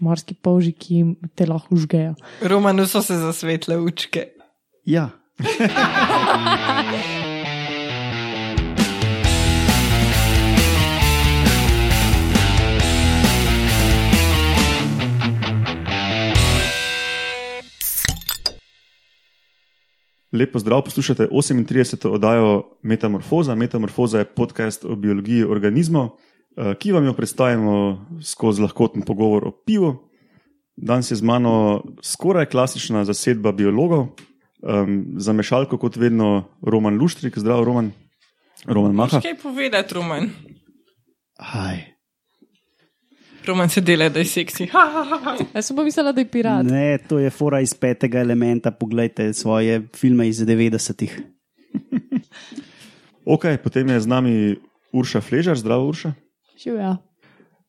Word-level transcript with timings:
morski 0.00 0.34
polži, 0.34 0.72
ki 0.72 1.04
te 1.34 1.46
lahko 1.46 1.74
užgejo. 1.74 2.14
Romanu 2.42 2.86
so 2.86 3.02
se 3.02 3.16
zasvetle 3.20 3.78
učke. 3.78 4.28
Ja. 4.84 5.10
Lepo 20.32 20.58
zdrav, 20.58 20.82
poslušate 20.84 21.26
38. 21.26 22.08
oddajo 22.08 22.78
Metamorfoza. 22.82 23.54
Metamorfoza 23.54 24.18
je 24.18 24.24
podcast 24.24 24.84
o 24.84 24.96
biologiji 24.96 25.44
organizmov, 25.44 26.08
ki 26.54 26.92
vam 26.92 27.04
jo 27.04 27.14
predstavimo 27.14 27.74
skozi 28.22 28.62
lahkoten 28.62 29.02
pogovor 29.02 29.48
o 29.48 29.52
pivu. 29.66 29.94
Danes 30.76 31.10
je 31.10 31.16
z 31.16 31.22
mano 31.22 31.82
skoraj 32.02 32.46
klasična 32.46 33.04
zasedba 33.04 33.52
biologov, 33.52 34.06
um, 34.62 35.04
za 35.16 35.32
mešalko 35.32 35.78
kot 35.78 35.96
vedno 35.96 36.44
Roman 36.62 36.96
Luštrik, 36.96 37.38
zdrav 37.38 37.64
Roman, 37.64 37.92
Roman 38.66 38.94
Maha. 38.94 39.20
Kaj 39.20 39.36
povedati, 39.42 39.94
Roman? 39.94 40.30
Aj. 41.36 41.90
Roman 43.46 43.68
se 43.68 43.80
dela, 43.80 44.08
da 44.08 44.18
je 44.18 44.24
seksi. 44.24 44.66
Ha, 44.72 44.84
ha, 44.92 45.18
ha. 45.24 45.36
Jaz 45.54 45.66
sem 45.66 45.76
pa 45.76 45.84
mislila, 45.84 46.12
da 46.12 46.20
je 46.20 46.28
pirat. 46.28 46.64
Ne, 46.64 46.98
to 47.08 47.18
je 47.18 47.30
fora 47.30 47.60
iz 47.60 47.74
petega 47.74 48.20
elementa. 48.20 48.70
Poglejte 48.70 49.32
svoje 49.32 49.82
filme 49.96 50.28
iz 50.28 50.40
90-ih. 50.44 51.20
Ok, 53.30 53.44
potem 53.62 53.86
je 53.88 54.00
z 54.00 54.08
nami 54.10 54.32
Urša 54.90 55.20
Fležar, 55.20 55.54
zdrav 55.54 55.84
Urša. 55.86 56.12
Živijo. 56.62 56.96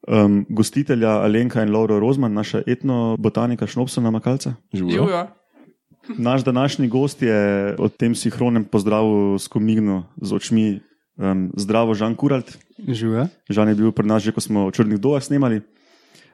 Um, 0.08 0.46
gostitelja 0.50 1.10
Alenka 1.10 1.64
in 1.64 1.72
Laura 1.72 2.00
Rozman, 2.00 2.34
naša 2.34 2.64
etnobotanika 2.68 3.68
Šnopsona 3.68 4.12
Makalca. 4.12 4.54
Živijo. 4.74 5.28
Naš 6.18 6.44
današnji 6.44 6.88
gost 6.88 7.22
je 7.22 7.76
o 7.80 7.90
tem 7.90 8.16
sinhronem 8.16 8.66
pozdravu 8.66 9.40
skomigno 9.40 10.04
z 10.22 10.34
očmi. 10.34 10.80
Um, 11.18 11.52
zdravo, 11.58 11.94
Žan 11.94 12.16
Kuralt. 12.16 12.58
Živijo. 12.88 13.28
Žan 13.50 13.70
je 13.70 13.76
bil 13.76 13.92
pri 13.92 14.08
nas 14.08 14.24
že, 14.24 14.32
ko 14.32 14.42
smo 14.42 14.68
v 14.68 14.72
Črnih 14.72 15.00
dojah 15.00 15.24
snemali. 15.24 15.62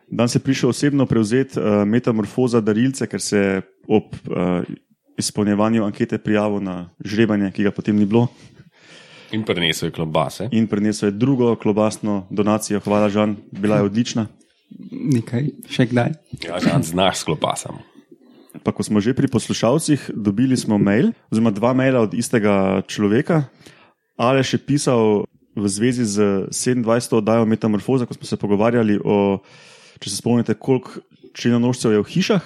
Danes 0.08 0.36
je 0.36 0.40
prišel 0.40 0.70
osebno 0.70 1.06
prevzeti 1.06 1.60
uh, 1.60 1.84
metamorfoza 1.84 2.62
darilce, 2.62 3.08
ker 3.08 3.22
se 3.22 3.62
ob 3.88 4.04
uh, 4.14 4.64
izpolnjevanju 5.18 5.84
ankete 5.84 6.18
prijavil 6.18 6.64
na 6.64 6.90
žrebanje, 7.04 7.52
ki 7.52 7.68
ga 7.68 7.72
potem 7.72 7.98
ni 7.98 8.06
bilo, 8.06 8.30
In 9.32 9.44
prinesel 9.44 9.90
je 9.90 9.92
klobase. 9.92 10.50
in 10.52 10.68
prinesel 10.68 11.10
je 11.10 11.20
drugo 11.20 11.56
klobasno 11.56 12.28
donacijo. 12.30 12.80
Hvala, 12.80 13.10
Žan, 13.10 13.36
bila 13.52 13.78
je 13.78 13.84
odlična. 13.84 14.28
Nekaj, 14.92 15.50
še 15.70 15.88
kdaj. 15.92 16.16
Ja, 16.44 16.60
že 16.60 16.72
znaš 16.84 17.24
s 17.24 17.28
klobasami. 17.28 17.84
Pa 18.64 18.72
ko 18.72 18.84
smo 18.84 19.00
že 19.00 19.14
pri 19.14 19.28
poslušalcih, 19.28 20.12
dobili 20.16 20.58
smo 20.58 20.78
mail, 20.78 21.14
oziroma 21.32 21.52
dva 21.52 21.74
maila 21.74 22.02
od 22.04 22.14
istega 22.14 22.82
človeka. 22.88 23.48
Ali 24.18 24.42
je 24.42 24.56
še 24.56 24.60
pisal 24.66 25.28
v 25.58 25.66
zvezi 25.70 26.06
z 26.06 26.16
27. 26.50 26.86
oddajo 27.22 27.46
Metamorfoza, 27.46 28.06
ko 28.06 28.14
smo 28.14 28.26
se 28.26 28.38
pogovarjali 28.38 28.98
o, 29.02 29.40
če 30.02 30.10
se 30.10 30.18
spomnite, 30.18 30.58
koliko 30.58 31.02
črnonožcev 31.38 31.94
je 31.94 32.02
v 32.02 32.12
hišah. 32.18 32.44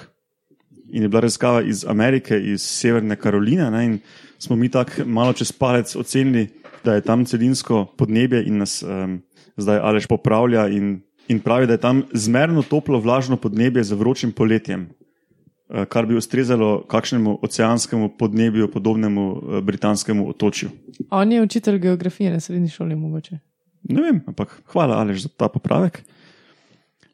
In 0.92 1.06
je 1.06 1.08
bila 1.08 1.24
raziskava 1.24 1.64
iz 1.64 1.84
Amerike, 1.88 2.36
iz 2.36 2.60
Severne 2.60 3.16
Karoline. 3.16 3.70
Ne, 3.72 3.80
in 3.84 3.94
smo 4.36 4.56
mi 4.56 4.68
tako 4.68 5.08
malo 5.08 5.32
čez 5.32 5.52
palec 5.52 5.96
ocenili, 5.96 6.50
da 6.84 6.94
je 6.94 7.04
tam 7.06 7.24
celinsko 7.24 7.86
podnebje 7.96 8.44
in 8.46 8.58
nas 8.58 8.82
um, 8.82 9.20
zdaj 9.56 9.78
Alež 9.78 10.06
popravlja 10.06 10.66
in, 10.68 11.00
in 11.28 11.40
pravi, 11.40 11.66
da 11.66 11.76
je 11.76 11.82
tam 11.82 12.02
zmerno 12.12 12.62
toplo, 12.62 13.00
vlažno 13.00 13.36
podnebje 13.36 13.84
z 13.84 13.98
vročim 13.98 14.32
poletjem 14.32 14.88
eh, 14.88 15.84
kar 15.84 16.06
bi 16.06 16.16
ustrezalo 16.16 16.82
kakšnemu 16.88 17.38
oceanskemu 17.42 18.12
podnebju, 18.18 18.70
podobnemu 18.70 19.26
eh, 19.36 19.60
britanskemu 19.60 20.28
otočju. 20.28 20.70
On 21.10 21.32
je 21.32 21.42
učitelj 21.42 21.78
geografije 21.78 22.32
na 22.32 22.40
srednji 22.40 22.68
šoli, 22.68 22.96
mogoče. 22.96 23.38
Ne 23.82 24.02
vem, 24.02 24.20
ampak 24.26 24.62
hvala, 24.72 25.00
Alež, 25.02 25.22
za 25.22 25.28
ta 25.28 25.48
popravek. 25.48 26.02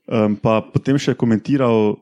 Um, 0.09 0.37
pa 0.41 0.61
potem 0.65 0.97
še 0.97 1.13
komentiral, 1.15 1.99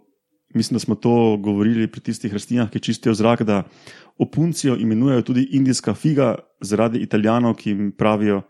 mislim, 0.56 0.76
da 0.76 0.80
smo 0.80 0.94
to 0.94 1.36
govorili 1.36 1.86
pri 1.86 2.00
tistih 2.00 2.32
rastlinah, 2.32 2.70
ki 2.70 2.80
čistijo 2.80 3.14
zrak, 3.14 3.42
da 3.42 3.62
opuncijo 4.18 4.76
imenujejo 4.76 5.22
tudi 5.22 5.48
indijska 5.52 5.94
figa, 5.94 6.34
zaradi 6.60 6.98
italijanov, 7.04 7.54
ki 7.60 7.70
jim 7.70 7.92
pravijo, 7.92 8.42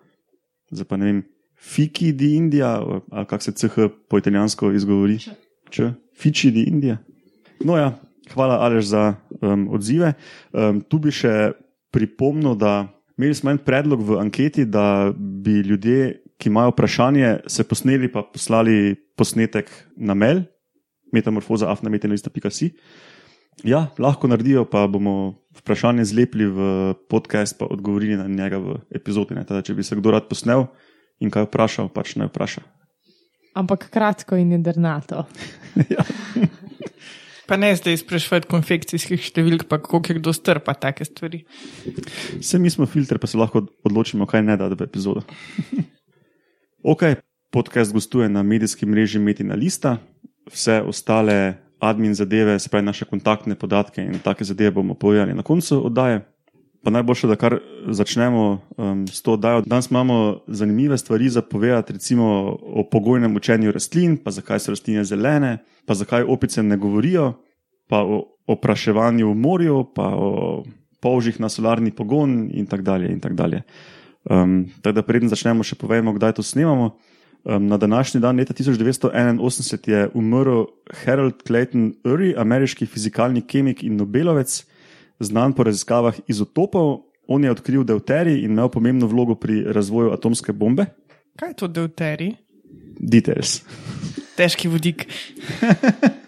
zdaj 0.70 0.86
pa 0.88 0.96
ne 0.96 1.04
vem, 1.04 1.22
fiki 1.58 2.12
di 2.12 2.34
Indija, 2.36 2.80
ali 3.10 3.26
kako 3.26 3.42
se 3.42 3.52
CH 3.52 3.88
po 4.08 4.18
italijansko 4.18 4.72
izgovori. 4.72 5.18
Če, 5.70 5.92
fiči 6.14 6.50
di 6.50 6.66
Indija. 6.70 6.98
No, 7.64 7.76
ja, 7.76 7.94
hvala, 8.34 8.60
Alež, 8.62 8.84
za 8.92 9.14
um, 9.40 9.68
odzive. 9.74 10.12
Um, 10.52 10.80
tu 10.80 11.00
bi 11.02 11.10
še 11.10 11.56
pripomnil, 11.94 12.54
da 12.60 12.86
imeli 13.18 13.34
smo 13.34 13.50
en 13.50 13.58
predlog 13.58 14.04
v 14.04 14.20
anketi, 14.20 14.66
da 14.68 15.12
bi 15.16 15.62
ljudje, 15.66 16.22
ki 16.36 16.50
imajo 16.52 16.74
vprašanje, 16.74 17.30
se 17.48 17.64
posneli 17.64 18.10
pa 18.12 18.22
poslali 18.22 18.94
posnetek 19.16 19.70
na 19.96 20.14
mail, 20.14 20.44
metamorfoza 21.12 21.70
afnametenlista.si. 21.72 22.72
Ja, 23.64 23.86
lahko 23.98 24.28
naredijo, 24.28 24.66
pa 24.68 24.84
bomo 24.86 25.34
vprašanje 25.56 26.04
zlepili 26.04 26.46
v 26.46 26.94
podcast, 27.08 27.56
pa 27.58 27.68
odgovorili 27.70 28.16
na 28.16 28.28
njega 28.28 28.58
v 28.60 28.80
epizodi. 28.94 29.34
ne. 29.34 29.44
Teda, 29.44 29.62
če 29.62 29.74
bi 29.74 29.82
se 29.82 29.96
kdo 29.96 30.12
rad 30.12 30.28
posnel 30.28 30.66
in 31.20 31.32
kaj 31.32 31.48
vprašal, 31.48 31.88
pač 31.88 32.16
naj 32.20 32.28
vpraša. 32.28 32.62
Ampak 33.56 33.88
kratko 33.88 34.36
in 34.36 34.52
jedrnato. 34.52 35.24
Pa 37.46 37.56
ne 37.56 37.70
zdaj 37.78 38.00
sprašovati 38.00 38.48
konfekcijskih 38.50 39.22
številk, 39.22 39.68
pa 39.70 39.78
koliko 39.78 40.10
je 40.10 40.18
kdo 40.18 40.32
strpa 40.34 40.74
take 40.74 41.06
stvari. 41.06 41.44
Vse 42.40 42.58
mi 42.58 42.72
smo 42.74 42.88
filter, 42.90 43.20
pa 43.22 43.30
se 43.30 43.38
lahko 43.38 43.62
odločimo, 43.86 44.26
kaj 44.26 44.42
ne 44.42 44.56
da 44.58 44.66
v 44.66 44.82
epizodo. 44.82 45.22
ok, 46.92 47.04
podcast 47.54 47.94
gostuje 47.94 48.26
na 48.28 48.42
medijskem 48.42 48.90
mreži 48.90 49.22
Metina 49.22 49.54
Lista, 49.54 50.00
vse 50.52 50.82
ostale 50.82 51.54
admin 51.78 52.14
zadeve, 52.14 52.58
se 52.58 52.68
pravi 52.68 52.86
naše 52.86 53.04
kontaktne 53.04 53.54
podatke 53.54 54.02
in 54.02 54.18
take 54.24 54.44
zadeve 54.44 54.70
bomo 54.70 54.94
povedali 54.94 55.34
na 55.34 55.42
koncu 55.42 55.86
oddaje. 55.86 56.24
Pa 56.84 56.90
najboljše, 56.90 57.26
da 57.26 57.36
kar 57.36 57.58
začnemo 57.90 58.60
um, 58.76 59.08
s 59.08 59.22
to 59.22 59.32
oddajo. 59.32 59.62
Danes 59.66 59.90
imamo 59.90 60.40
zanimive 60.46 60.98
stvari 60.98 61.28
za 61.28 61.42
povedati, 61.42 61.92
recimo 61.92 62.56
o 62.62 62.84
pogojnem 62.90 63.36
učenju 63.36 63.72
rastlin, 63.72 64.16
pa 64.16 64.30
zakaj 64.30 64.60
so 64.60 64.70
rastline 64.70 65.04
zelene, 65.04 65.58
pa 65.86 65.94
zakaj 65.94 66.22
opice 66.22 66.62
ne 66.62 66.76
govorijo, 66.76 67.32
pa 67.88 68.04
o 68.04 68.22
opraševanju 68.46 69.30
v 69.30 69.34
morju, 69.34 69.84
pa 69.94 70.12
o 70.14 70.62
polžih 71.00 71.40
na 71.40 71.48
solarni 71.48 71.90
pogon 71.90 72.50
in 72.54 72.66
tako 72.66 72.82
dalje. 72.82 73.12
In 73.12 73.20
tako 73.20 73.34
dalje. 73.34 73.62
Um, 74.30 74.66
tako 74.82 74.94
da 74.94 75.02
preden 75.02 75.28
začnemo, 75.28 75.66
še 75.66 75.74
povemo, 75.74 76.14
kdaj 76.14 76.38
to 76.38 76.42
snemamo. 76.42 76.96
Um, 77.46 77.66
na 77.66 77.76
današnji 77.76 78.20
dan, 78.20 78.36
leta 78.36 78.54
1981, 78.54 79.90
je 79.90 80.08
umrl 80.14 80.64
Harold 81.04 81.34
Clayton 81.46 81.94
Urey, 82.04 82.34
ameriški 82.40 82.86
fizikalni 82.86 83.42
kemik 83.46 83.84
in 83.84 83.96
Nobelovec, 83.96 84.64
znan 85.20 85.52
po 85.52 85.62
raziskavah 85.62 86.14
izotopov. 86.26 87.04
On 87.28 87.44
je 87.44 87.50
odkril 87.50 87.84
deuterij 87.84 88.42
in 88.42 88.50
imel 88.50 88.68
pomembno 88.68 89.06
vlogo 89.06 89.34
pri 89.34 89.62
razvoju 89.62 90.10
atomske 90.12 90.52
bombe. 90.52 90.86
Kaj 91.36 91.48
je 91.50 91.54
to 91.54 91.68
deuteri? 91.68 92.34
Details. 92.98 93.62
Težki 94.36 94.68
vodik. 94.68 95.06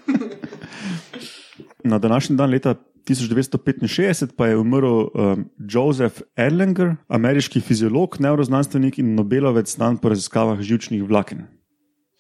Na 1.91 1.99
današnji 1.99 2.37
dan, 2.37 2.51
leta 2.51 2.75
1965, 3.09 4.35
pa 4.37 4.47
je 4.47 4.57
umrl 4.57 5.09
um, 5.09 5.45
Joseph 5.59 6.23
Erlanger, 6.37 6.97
ameriški 7.09 7.61
fiziolog, 7.61 8.17
neuroznanstvenik 8.21 8.99
in 8.99 9.15
Nobelovec, 9.15 9.71
znan 9.73 9.97
po 9.97 10.13
raziskavah 10.13 10.61
žilčnih 10.61 11.03
vlaken. 11.09 11.47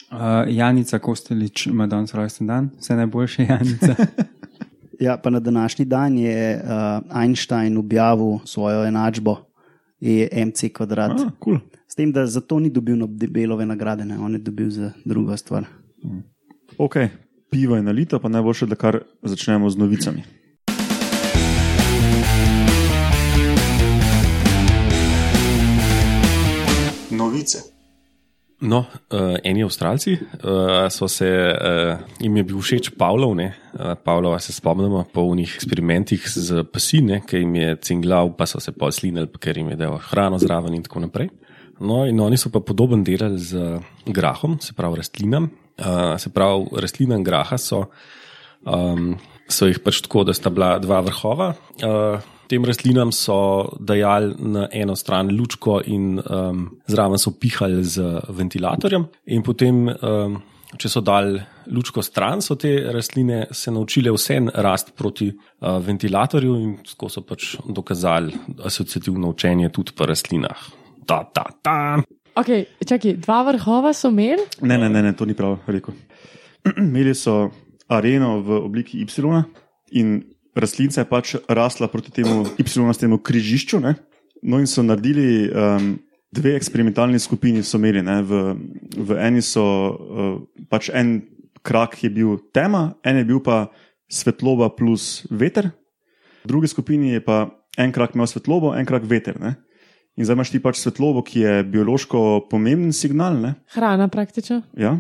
Uh, 0.08 0.48
Janica 0.48 0.98
Kostelič 0.98 1.66
ima 1.66 1.86
danes 1.86 2.14
rojsten 2.14 2.46
dan, 2.46 2.70
vse 2.80 2.96
najboljše, 2.96 3.46
Janica. 3.48 3.94
Ja, 4.98 5.16
pa 5.16 5.30
na 5.30 5.40
današnji 5.40 5.84
dan 5.84 6.18
je 6.18 6.62
uh, 6.64 7.20
Einstein 7.22 7.76
objavil 7.76 8.38
svojo 8.44 8.84
enačbo, 8.84 9.36
je 10.00 10.28
MC 10.46 10.72
kvadrat. 10.74 11.10
Ah, 11.10 11.30
cool. 11.44 11.58
S 11.86 11.94
tem, 11.94 12.12
da 12.12 12.26
za 12.26 12.40
to 12.40 12.58
ni 12.58 12.70
dobil 12.70 12.96
Nobelove 12.96 13.66
nagrade, 13.66 14.04
ne? 14.04 14.18
on 14.18 14.32
je 14.32 14.38
dobil 14.38 14.70
za 14.70 14.92
drugo 15.04 15.36
stvar. 15.36 15.64
Ok, 16.78 16.96
pivo 17.50 17.76
je 17.76 17.82
nalito, 17.82 18.18
pa 18.18 18.28
najboljše, 18.28 18.66
da 18.66 18.74
kar 18.74 19.00
začnemo 19.22 19.70
z 19.70 19.76
novicami. 19.76 20.22
Novice. 27.28 27.60
No, 28.58 28.80
uh, 29.14 29.36
eni 29.46 29.62
Avstralci 29.62 30.16
uh, 30.16 30.88
so 30.90 31.06
se, 31.06 31.28
uh, 31.30 32.00
jim 32.18 32.40
je 32.40 32.42
bil 32.48 32.58
všeč 32.58 32.88
Pavlov, 32.98 33.36
ne, 33.38 33.52
uh, 33.76 33.92
Pavlova 34.02 34.40
se 34.42 34.50
spomnimo 34.56 35.04
po 35.12 35.28
unih 35.30 35.52
eksperimentih 35.60 36.24
z 36.26 36.64
pasine, 36.66 37.20
ki 37.22 37.44
jim 37.44 37.54
je 37.54 37.76
cinglav, 37.86 38.32
pa 38.34 38.48
so 38.50 38.58
se 38.58 38.74
pa 38.74 38.90
slinili, 38.90 39.30
ker 39.38 39.60
jim 39.60 39.70
je 39.70 39.78
dal 39.84 39.94
hrano 40.08 40.40
zraven 40.42 40.74
in 40.74 40.82
tako 40.82 41.04
naprej. 41.06 41.30
No, 41.78 42.02
in 42.10 42.18
oni 42.18 42.40
so 42.40 42.50
pa 42.50 42.58
podoben 42.58 43.04
delali 43.06 43.38
z 43.38 43.78
grahom, 44.10 44.58
se 44.58 44.74
pravi 44.74 45.04
rastlinam, 45.04 45.52
Uh, 45.78 46.16
se 46.18 46.32
pravi, 46.34 46.64
rastlinam 46.82 47.22
graha 47.22 47.54
so, 47.58 47.84
um, 48.66 49.12
so 49.46 49.68
jih 49.68 49.78
pač 49.78 50.00
tako, 50.02 50.24
da 50.26 50.34
sta 50.34 50.50
bila 50.50 50.72
dva 50.82 50.98
vrhova. 51.06 51.52
Uh, 51.78 52.24
tem 52.48 52.64
rastlinam 52.64 53.12
so 53.12 53.68
dajali 53.80 54.34
na 54.38 54.68
eno 54.72 54.96
stran 54.96 55.30
lučko 55.36 55.80
in 55.86 56.18
um, 56.18 56.64
zraven 56.88 57.18
so 57.18 57.34
pihali 57.40 57.84
z 57.84 58.22
ventilatorjem, 58.28 59.06
in 59.26 59.44
potem, 59.44 59.84
um, 59.88 60.38
če 60.78 60.90
so 60.92 61.02
dali 61.04 61.40
lučko 61.72 62.02
stran, 62.04 62.42
so 62.44 62.56
te 62.60 62.72
rastline 62.92 63.46
se 63.52 63.72
naučile 63.72 64.12
vse 64.14 64.40
rast 64.54 64.94
proti 64.96 65.28
uh, 65.30 65.78
ventilatorju 65.84 66.56
in 66.60 66.76
tako 66.84 67.12
so 67.12 67.24
pač 67.28 67.54
dokazali 67.64 68.34
asociativno 68.64 69.32
učenje 69.34 69.72
tudi 69.72 69.96
pri 69.96 70.12
rastlinah. 70.12 70.68
Ta, 71.08 71.22
ta, 71.32 71.46
ta. 71.62 71.76
Okay, 72.38 72.66
čakaj, 72.86 73.16
dva 73.24 73.42
vrhova 73.48 73.92
so 73.96 74.12
imeli? 74.12 74.44
Ne, 74.62 74.76
ne, 74.78 74.88
ne, 74.88 75.02
ne, 75.02 75.14
to 75.16 75.26
ni 75.26 75.34
prav 75.34 75.58
rekel. 75.66 75.96
Imeli 76.76 77.14
so 77.16 77.48
areno 77.88 78.40
v 78.44 78.60
obliki 78.62 79.00
Y 79.00 79.42
in 79.90 80.20
rastlinca 80.58 81.02
je 81.02 81.08
pač 81.08 81.34
rasla 81.48 81.88
proti 81.88 82.10
temu 82.10 82.44
Y-stemu 82.58 83.18
križišču. 83.18 83.80
Ne? 83.80 83.94
No, 84.42 84.58
in 84.58 84.66
so 84.66 84.82
naredili 84.82 85.48
um, 85.50 85.96
dve 86.34 86.54
eksperimentalni 86.56 87.18
skupini, 87.18 87.62
so 87.62 87.78
imeli. 87.78 88.02
ne. 88.02 88.22
V, 88.22 88.54
v 88.96 89.18
eni 89.18 89.42
so 89.42 89.64
uh, 89.64 90.34
pač 90.70 90.90
en 90.94 91.22
krak 91.62 92.02
je 92.04 92.10
bil 92.10 92.38
tema, 92.54 92.94
en 93.04 93.18
je 93.18 93.24
bil 93.24 93.42
pa 93.42 93.68
svetloba 94.08 94.70
plus 94.72 95.26
veter, 95.30 95.70
v 96.44 96.48
drugi 96.48 96.70
skupini 96.70 97.12
je 97.18 97.20
pa 97.24 97.50
en 97.78 97.92
krak 97.92 98.14
imel 98.14 98.26
svetlobo, 98.30 98.72
en 98.74 98.86
krak 98.86 99.04
veter. 99.06 99.36
Ne? 99.40 99.56
In 100.18 100.26
zdaj 100.26 100.38
imaš 100.38 100.50
ti 100.50 100.58
pač 100.62 100.80
svetlobo, 100.80 101.22
ki 101.22 101.44
je 101.44 101.54
biološko 101.70 102.48
pomemben 102.50 102.92
signal. 102.92 103.38
Ne? 103.38 103.54
Hrana 103.74 104.08
praktično. 104.10 104.62
Ja. 104.78 104.96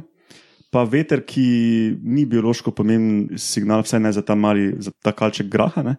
Pa 0.74 0.84
veter, 0.84 1.22
ki 1.24 1.44
ni 2.04 2.26
biološko 2.28 2.74
pomemben 2.76 3.38
signal, 3.40 3.86
vsaj 3.86 4.02
ne 4.04 4.12
za 4.12 4.22
ta 4.22 4.36
mali, 4.36 4.74
za 4.84 4.92
ta 5.04 5.14
kalček 5.16 5.48
graha. 5.48 5.84
Ne? 5.86 5.96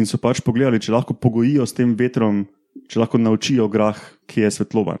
In 0.00 0.08
so 0.08 0.16
pač 0.20 0.40
pogledali, 0.40 0.80
če 0.80 0.94
lahko 0.94 1.16
pogojijo 1.20 1.66
s 1.68 1.76
tem 1.76 1.92
vetrom, 1.98 2.46
če 2.88 3.02
lahko 3.02 3.20
naučijo 3.20 3.68
grah, 3.72 3.98
ki 4.30 4.46
je 4.46 4.52
svetloba. 4.56 4.96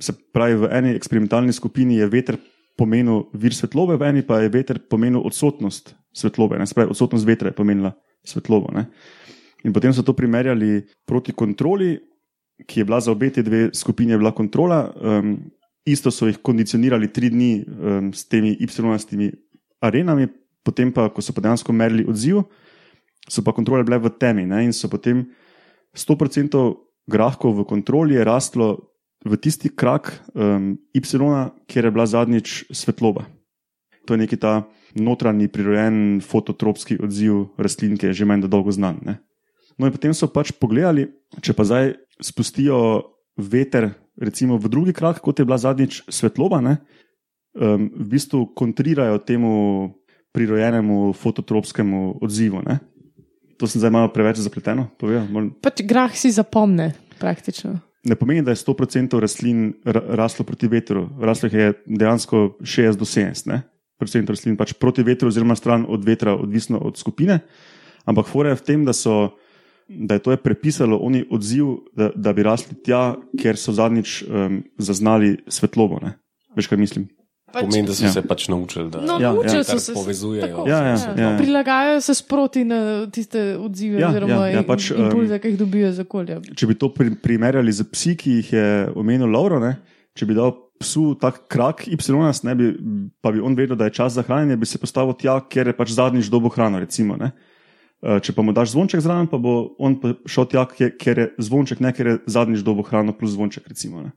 Se 0.00 0.12
pravi, 0.12 0.58
v 0.60 0.70
eni 0.76 0.92
eksperimentalni 0.96 1.56
skupini 1.56 1.96
je 2.00 2.10
veter 2.12 2.36
pomenil 2.76 3.26
vir 3.32 3.56
svetlobe, 3.56 3.96
v 4.00 4.08
eni 4.10 4.24
pa 4.26 4.42
je 4.42 4.52
veter 4.52 4.80
pomenil 4.92 5.24
odsotnost 5.24 5.94
svetlobe. 6.12 6.60
Ne? 6.60 6.68
Se 6.68 6.76
pravi, 6.76 6.92
odsotnost 6.92 7.28
vetra 7.28 7.48
je 7.48 7.56
pomenila 7.56 7.94
svetlobo. 8.28 8.72
Ne? 8.76 8.88
In 9.64 9.72
potem 9.72 9.94
so 9.94 10.04
to 10.04 10.12
primerjali 10.16 10.82
proti 11.08 11.32
kontroli, 11.32 11.96
ki 12.66 12.82
je 12.82 12.86
bila 12.86 13.00
za 13.00 13.12
obe 13.12 13.30
te 13.32 13.42
dve 13.42 13.70
skupini 13.74 14.16
bila 14.16 14.32
kontrola. 14.34 14.84
Um, 15.00 15.36
isto 15.86 16.10
so 16.10 16.28
jih 16.30 16.38
kondicionirali 16.42 17.10
tri 17.12 17.30
dni 17.30 17.52
um, 17.62 18.12
s 18.14 18.26
temi 18.28 18.54
Y-nastimi 18.60 19.32
arenami, 19.82 20.28
potem 20.62 20.92
pa, 20.94 21.08
ko 21.10 21.22
so 21.22 21.34
pa 21.34 21.42
dejansko 21.42 21.74
merili 21.74 22.06
odziv, 22.06 22.44
so 23.28 23.42
pa 23.42 23.54
kontrole 23.54 23.84
bile 23.86 23.98
v 23.98 24.10
temi 24.18 24.46
ne? 24.46 24.64
in 24.66 24.72
so 24.72 24.88
potem 24.88 25.26
100% 25.94 26.58
grahkov 27.10 27.58
v 27.58 27.66
kontroli 27.66 28.14
je 28.14 28.24
rastlo 28.24 28.66
v 29.22 29.38
tisti 29.38 29.70
krak 29.70 30.10
um, 30.34 30.78
Y, 30.94 31.02
kjer 31.66 31.84
je 31.84 31.90
bila 31.90 32.06
zadnjič 32.06 32.64
svetloba. 32.70 33.26
To 34.06 34.14
je 34.14 34.18
neki 34.18 34.36
ta 34.36 34.66
notranji, 34.98 35.48
prirojen 35.48 36.20
fototropski 36.20 36.98
odziv 36.98 37.54
rastlin, 37.58 37.94
ki 37.96 38.10
je 38.10 38.22
že 38.22 38.24
meni 38.26 38.48
dolgo 38.48 38.74
znan. 38.74 38.98
Ne? 39.02 39.22
No, 39.78 39.86
in 39.86 39.94
potem 39.94 40.14
so 40.14 40.26
pač 40.28 40.52
pogledali, 40.52 41.08
če 41.40 41.54
pa 41.54 41.64
zdaj 41.64 41.94
spustijo 42.20 42.78
veter, 43.38 43.94
recimo 44.20 44.58
v 44.58 44.68
drugi 44.68 44.92
krak, 44.92 45.20
kot 45.20 45.38
je 45.38 45.44
bila 45.44 45.58
zadnjič 45.58 46.02
svetloba, 46.08 46.60
ne, 46.60 46.76
um, 47.54 47.88
v 47.88 48.06
bistvu 48.16 48.46
kontrirajo 48.54 49.18
temu 49.18 49.52
prirojenemu 50.32 51.12
fototropskemu 51.12 52.18
odzivu. 52.24 52.62
Ne. 52.64 52.80
To 53.60 53.68
sem 53.68 53.78
zdaj 53.78 53.92
malo 53.92 54.08
preveč 54.08 54.40
zapleteno 54.40 54.88
povedal. 54.98 55.28
Moram- 55.28 55.52
Pač 55.60 55.84
grah 55.84 56.10
si 56.16 56.32
zapomne 56.32 56.96
praktično. 57.20 57.78
Ne 58.02 58.16
pomeni, 58.18 58.42
da 58.42 58.50
je 58.50 58.58
100% 58.58 59.20
rastlin 59.20 59.74
ra- 59.84 60.02
raslo 60.18 60.42
proti 60.44 60.66
vetru. 60.66 61.06
Raslo 61.20 61.46
je 61.52 61.70
dejansko 61.86 62.58
60 62.64 62.98
do 62.98 63.04
70 63.04 63.46
ne? 63.46 63.62
procent 64.02 64.26
rastlin 64.26 64.56
pač 64.58 64.74
proti 64.74 65.04
vetru, 65.06 65.30
oziroma 65.30 65.54
stran 65.54 65.86
od 65.86 66.02
vetra, 66.02 66.34
odvisno 66.34 66.80
od 66.82 66.98
skupine. 66.98 67.38
Ampak 68.02 68.26
fora 68.26 68.50
je 68.50 68.58
v 68.58 68.64
tem, 68.66 68.80
da, 68.82 68.90
so, 68.90 69.38
da 69.98 70.14
je 70.14 70.18
to 70.18 70.30
je 70.30 70.36
prepisalo 70.36 70.96
oni 70.96 71.24
odziv, 71.30 71.66
da, 71.96 72.10
da 72.14 72.32
bi 72.32 72.42
rasli 72.42 72.76
tja, 72.84 73.14
kjer 73.38 73.56
so 73.56 73.72
zadnjič 73.72 74.22
um, 74.22 74.62
zaznali 74.78 75.36
svetlobo. 75.48 75.98
Ne? 76.02 76.18
Veš, 76.56 76.66
kaj 76.66 76.78
mislim? 76.78 77.08
Pač, 77.52 77.62
Pomeni, 77.62 77.84
da 77.86 77.94
so 77.94 78.04
Ja. 78.04 78.12
se 78.12 78.22
pač 78.22 78.48
naučili, 78.48 78.90
da 78.90 79.00
no, 79.00 79.18
Ja, 79.20 79.28
ja, 79.28 79.32
naučili 79.32 79.64
kar 79.64 79.76
so 79.76 79.78
se. 79.78 79.92
povezujejo. 79.92 80.46
tako, 80.46 80.68
Ja, 80.68 80.78
ja, 80.78 80.96
ja. 81.18 81.36
Prilagajajo 81.38 82.00
se 82.00 82.14
sproti 82.14 82.64
na 82.64 83.06
tiste 83.06 83.56
odzive, 83.56 84.00
Ja, 84.00 84.08
oziroma 84.08 84.46
ja, 84.46 84.46
ja, 84.46 84.62
pač, 84.62 84.90
impulze, 84.90 85.38
ki 85.38 85.48
jih 85.48 85.58
dobijo 85.58 85.88
iz 85.88 86.00
okolja. 86.00 86.40
Če 86.56 86.66
bi 86.66 86.74
to 86.74 86.88
pri, 86.88 87.12
primerjali 87.14 87.72
z 87.72 87.84
psi, 87.84 88.16
ki 88.16 88.30
jih 88.30 88.52
je 88.52 88.66
omenil 88.96 89.28
Lauro, 89.28 89.60
ne? 89.60 89.76
če 90.16 90.26
bi 90.26 90.34
dal 90.34 90.52
psu 90.80 91.14
tak 91.20 91.46
krak 91.48 91.86
Y, 91.88 91.96
ne, 92.44 92.54
bi, 92.54 92.66
pa 93.20 93.30
bi 93.32 93.40
on 93.40 93.54
vedel, 93.54 93.76
da 93.76 93.84
je 93.84 93.90
čas 93.90 94.12
za 94.12 94.22
hranjenje, 94.22 94.56
bi 94.56 94.66
se 94.66 94.78
postavil 94.78 95.14
tja, 95.14 95.40
kjer 95.48 95.66
je 95.66 95.76
pač 95.76 95.92
zadnjič 95.92 96.28
dobo 96.32 96.48
hrano. 96.48 96.80
Recimo, 96.80 97.16
ne. 97.16 97.32
Eh, 98.02 98.18
če 98.18 98.34
pa 98.34 98.42
mu 98.42 98.50
daš 98.50 98.72
zvonček 98.74 99.00
zraven, 99.04 99.28
pa 99.30 99.38
bo 99.38 99.76
on 99.78 99.94
pa 100.02 100.16
šel 100.26 100.48
tja, 100.50 100.64
kjer 100.74 101.20
je 101.22 101.28
zvonček, 101.46 101.78
ne 101.84 101.92
ker 101.94 102.08
je 102.10 102.16
zadnjič 102.34 102.64
dobo 102.66 102.82
hrano 102.82 103.14
plus 103.14 103.36
zvonček. 103.36 103.68
Recimo, 103.70 104.02
ne. 104.02 104.10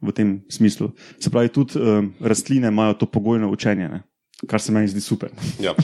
v 0.00 0.12
tem 0.16 0.28
smislu. 0.48 0.94
Se 1.20 1.28
pravi, 1.28 1.50
tudi 1.52 1.76
um, 1.76 2.14
rastline 2.24 2.70
imajo 2.72 2.94
to 3.02 3.06
pogojno 3.06 3.50
učenje, 3.50 3.88
ne. 3.88 4.00
kar 4.48 4.62
se 4.62 4.72
meni 4.72 4.88
zdi 4.88 5.00
super. 5.00 5.28
Ja. 5.66 5.74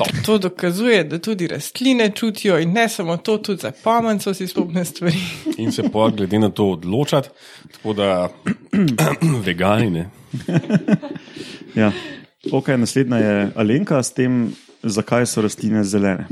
Top. 0.00 0.08
To 0.26 0.38
dokazuje, 0.38 1.04
da 1.04 1.18
tudi 1.20 1.46
rastline 1.46 2.08
čutijo 2.16 2.56
in 2.58 2.72
ne 2.72 2.88
samo 2.88 3.16
to, 3.16 3.36
tudi 3.38 3.60
za 3.60 3.72
pomen 3.84 4.20
so 4.20 4.32
si 4.34 4.46
spomne 4.48 4.84
stvari. 4.84 5.20
In 5.58 5.72
se 5.72 5.82
pa 5.92 6.08
glede 6.16 6.38
na 6.38 6.48
to 6.48 6.70
odločati, 6.72 7.28
tako 7.76 7.92
da 7.92 8.28
vegani. 9.46 9.90
Ne? 9.90 10.10
Ja. 11.74 11.92
Okay, 12.52 12.76
naslednja 12.80 13.16
je 13.16 13.50
Alenka 13.54 14.02
s 14.02 14.14
tem, 14.16 14.54
zakaj 14.82 15.26
so 15.26 15.44
rastline 15.44 15.84
zelene. 15.84 16.26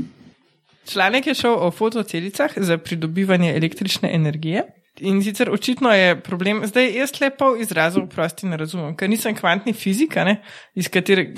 Članek 0.89 1.27
je 1.27 1.33
šel 1.33 1.55
o 1.59 1.71
fotocelicah 1.71 2.51
za 2.55 2.77
pridobivanje 2.77 3.53
električne 3.55 4.09
energije. 4.13 4.63
In 4.99 5.23
sicer 5.23 5.49
očitno 5.51 5.93
je 5.93 6.21
problem, 6.21 6.65
zdaj 6.67 6.91
jaz 6.97 7.11
lepo 7.21 7.53
izrazov 7.55 8.07
prosti 8.11 8.47
ne 8.47 8.57
razumem, 8.57 8.95
ker 8.97 9.09
nisem 9.09 9.35
kvantni 9.35 9.73
fizika, 9.73 10.23
ne, 10.27 10.41
iz 10.75 10.89
katere. 10.91 11.29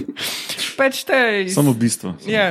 Pač 0.78 1.04
te. 1.06 1.20
Iz, 1.46 1.54
Samo 1.54 1.74
bistvo. 1.74 2.16
Ja. 2.26 2.50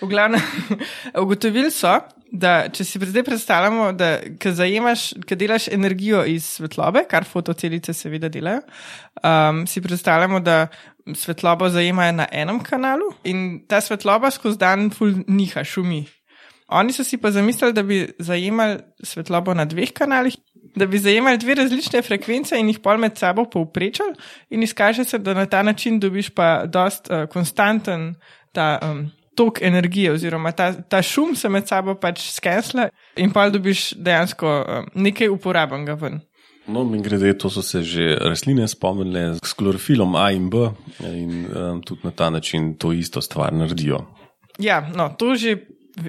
V 0.00 0.08
glavnem, 0.10 0.40
ugotovili 1.22 1.70
so, 1.70 1.92
da 2.32 2.68
če 2.72 2.84
si 2.84 3.00
zdaj 3.02 3.24
predstavljamo, 3.26 3.92
da 3.98 4.10
ko 4.42 4.52
zajemaš, 4.54 5.08
ko 5.28 5.38
delaš 5.38 5.68
energijo 5.74 6.24
iz 6.28 6.46
svetlobe, 6.58 7.04
kar 7.10 7.26
fotocelice 7.26 7.94
seveda 7.94 8.28
delajo, 8.28 8.60
um, 9.22 9.64
si 9.66 9.82
predstavljamo, 9.82 10.40
da 10.40 10.66
svetlobo 11.14 11.68
zajemajo 11.68 12.12
na 12.12 12.26
enem 12.32 12.60
kanalu 12.60 13.10
in 13.24 13.64
ta 13.68 13.80
svetloba 13.80 14.30
skozi 14.30 14.58
dan 14.58 14.90
ful 14.90 15.14
niha, 15.26 15.64
šumi. 15.64 16.06
Oni 16.68 16.92
so 16.92 17.04
si 17.04 17.16
pa 17.16 17.30
zamislili, 17.30 17.72
da 17.72 17.82
bi 17.82 18.02
zajemali 18.18 18.78
svetlobo 19.02 19.54
na 19.54 19.64
dveh 19.64 19.92
kanalih, 19.92 20.36
da 20.76 20.86
bi 20.86 20.98
zajemali 20.98 21.38
dve 21.38 21.54
različne 21.54 22.02
frekvence 22.02 22.58
in 22.60 22.68
jih 22.68 22.80
pol 22.84 23.00
med 23.00 23.16
sabo 23.16 23.46
povprečali, 23.48 24.12
in 24.50 24.62
izkaže 24.62 25.04
se, 25.04 25.18
da 25.18 25.34
na 25.34 25.46
ta 25.46 25.62
način 25.62 26.00
dobiš 26.00 26.28
pa 26.36 26.66
dost 26.66 27.08
uh, 27.10 27.24
konstanten 27.32 28.14
ta 28.52 28.78
um, 28.82 29.06
tok 29.36 29.62
energije, 29.62 30.12
oziroma 30.12 30.52
ta, 30.52 30.72
ta 30.72 31.02
šum 31.02 31.36
se 31.36 31.48
med 31.48 31.68
sabo 31.68 31.94
pač 31.94 32.26
skensla 32.34 32.88
in 33.16 33.32
pa 33.32 33.48
dobiš 33.50 33.92
dejansko 33.96 34.50
nekaj 34.94 35.30
uporabnega 35.30 35.94
ven. 35.94 36.20
No, 36.68 36.84
mi 36.84 37.00
grede, 37.02 37.32
to 37.38 37.50
so 37.50 37.62
se 37.62 37.82
že 37.82 38.18
rastline 38.20 38.68
spomnile 38.68 39.38
s 39.40 39.52
klorofilom 39.56 40.16
A 40.16 40.30
in 40.32 40.50
B, 40.50 40.68
in 41.00 41.46
um, 41.48 41.82
tudi 41.82 42.00
na 42.04 42.10
ta 42.10 42.30
način 42.30 42.74
to 42.76 42.92
isto 42.92 43.20
stvar 43.20 43.52
naredijo. 43.52 44.04
Ja, 44.58 44.84
no, 44.94 45.08
to 45.18 45.34
že 45.34 45.56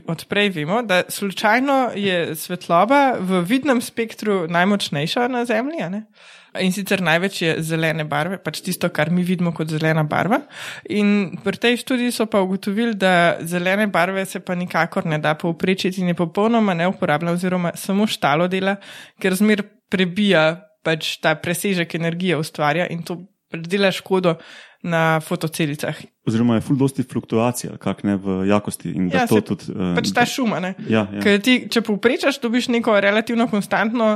odprej 0.07 0.49
vemo, 0.49 0.81
da 0.81 1.03
slučajno 1.09 1.91
je 1.95 2.35
svetloba 2.35 3.15
v 3.19 3.41
vidnem 3.41 3.81
spektru 3.81 4.47
najmočnejša 4.47 5.27
na 5.27 5.45
Zemlji. 5.45 6.03
In 6.59 6.71
sicer 6.73 7.01
največ 7.01 7.41
je 7.41 7.55
zelene 7.61 8.03
barve, 8.09 8.37
pač 8.43 8.61
tisto, 8.65 8.89
kar 8.89 9.09
mi 9.13 9.23
vidimo 9.23 9.53
kot 9.53 9.69
zelena 9.69 10.03
barva. 10.03 10.41
In 10.89 11.37
pri 11.43 11.57
tej 11.57 11.77
študiji 11.77 12.11
so 12.11 12.25
pa 12.25 12.41
ugotovili, 12.41 12.93
da 12.97 13.37
zelene 13.41 13.87
barve 13.87 14.25
se 14.25 14.39
pa 14.39 14.55
nikakor 14.55 15.05
ne 15.05 15.17
da 15.17 15.35
povprečiti 15.35 16.01
in 16.01 16.07
je 16.07 16.17
popolnoma 16.17 16.73
neuporabna, 16.73 17.31
oziroma 17.31 17.71
samo 17.75 18.07
štalo 18.07 18.47
dela, 18.47 18.75
ker 19.21 19.35
zmer 19.35 19.63
prebija 19.89 20.43
pač 20.85 21.17
ta 21.23 21.35
presežek 21.35 21.95
energije 21.99 22.37
ustvarja 22.39 22.87
in 22.89 23.03
to 23.03 23.19
dela 23.51 23.91
škodo 23.91 24.37
na 24.83 25.19
fotocelicah. 25.19 25.97
Oziroma 26.27 26.55
je 26.55 26.61
ful 26.63 26.77
dosti 26.79 27.03
fluktuacija, 27.03 27.77
kak 27.83 28.03
ne 28.07 28.15
v 28.15 28.43
jakosti 28.47 28.91
in 28.95 29.09
da 29.09 29.23
Ja, 29.23 29.27
to 29.27 29.35
se- 29.35 29.41
tudi. 29.41 29.71
Um, 29.75 29.95
Pač 29.97 30.13
ta 30.15 30.23
šuma. 30.25 30.59
Ne? 30.63 30.75
Ja, 30.87 31.07
ja. 31.11 31.19
Ker 31.23 31.41
ti, 31.43 31.65
če 31.67 31.81
povprečaš, 31.83 32.39
dobiš 32.39 32.69
neko 32.71 32.95
relativno 33.03 33.47
konstantno, 33.51 34.13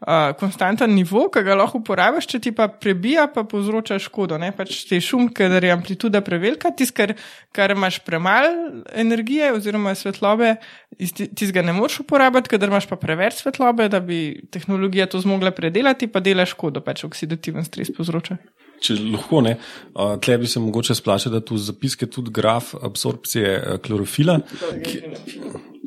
uh, 0.00 0.32
konstanten 0.40 0.94
nivo, 0.96 1.26
ki 1.28 1.42
ga 1.44 1.58
lahko 1.60 1.82
uporabiš, 1.82 2.30
če 2.32 2.40
ti 2.46 2.52
pa 2.56 2.68
prebija, 2.68 3.26
pa 3.28 3.44
povzroča 3.44 3.98
škodo. 4.00 4.38
Ne? 4.40 4.52
Pač 4.56 4.86
ti 4.88 5.02
šum, 5.04 5.28
ker 5.36 5.52
je 5.60 5.72
amplituda 5.74 6.22
prevelika, 6.24 6.70
tisto, 6.72 6.96
kar, 6.96 7.12
kar 7.52 7.76
imaš 7.76 7.98
premalo 8.06 8.86
energije 8.96 9.52
oziroma 9.52 9.92
svetlobe, 9.94 10.54
ti 10.96 11.50
ga 11.52 11.60
ne 11.66 11.76
moreš 11.76 12.00
uporabiti, 12.06 12.48
ker 12.48 12.64
imaš 12.64 12.88
pa 12.88 12.96
preveč 12.96 13.42
svetlobe, 13.42 13.90
da 13.92 14.00
bi 14.00 14.48
tehnologija 14.48 15.10
to 15.12 15.20
zmogla 15.20 15.52
predelati, 15.52 16.08
pa 16.08 16.24
dela 16.24 16.46
škodo, 16.48 16.80
pač 16.80 17.04
oksidativen 17.04 17.64
stres 17.68 17.92
povzroča. 17.92 18.38
Če 18.82 18.96
lahko 19.00 19.40
ne, 19.44 19.56
uh, 19.94 20.16
tle 20.22 20.36
bi 20.42 20.48
se 20.50 20.60
mogoče 20.60 20.96
splačal, 20.98 21.32
da 21.36 21.40
tu 21.44 21.56
zapiske 21.60 22.08
tudi 22.12 22.32
graf 22.34 22.74
absorpcije 22.76 23.52
eh, 23.56 23.78
klorofila. 23.82 24.38
Ki, 24.84 25.00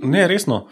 ne, 0.09 0.25
resno, 0.29 0.63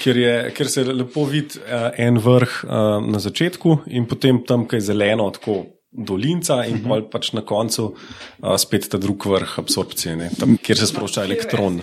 ker, 0.00 0.16
je, 0.16 0.34
ker 0.56 0.70
se 0.72 0.86
lepo 0.88 1.26
vidi 1.28 1.60
uh, 1.60 1.90
en 2.00 2.20
vrh 2.22 2.58
uh, 2.64 2.86
na 3.04 3.20
začetku 3.22 3.80
in 3.92 4.08
potem 4.08 4.40
tam, 4.48 4.64
kaj 4.70 4.80
je 4.80 4.88
zeleno, 4.88 5.28
tako 5.36 5.64
dolinca 5.96 6.64
in 6.64 6.80
uh 6.84 6.90
-huh. 6.90 7.10
pač 7.10 7.32
na 7.32 7.40
koncu 7.40 7.84
uh, 7.84 8.56
spet 8.56 8.88
ta 8.88 8.98
drug 8.98 9.26
vrh 9.26 9.58
absorpcije, 9.58 10.16
ne, 10.16 10.30
tam, 10.38 10.56
kjer 10.56 10.78
se 10.78 10.86
sprošča 10.86 11.24
elektron. 11.24 11.80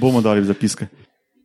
Bomo 0.00 0.20
dali 0.20 0.44
zapiske. 0.44 0.86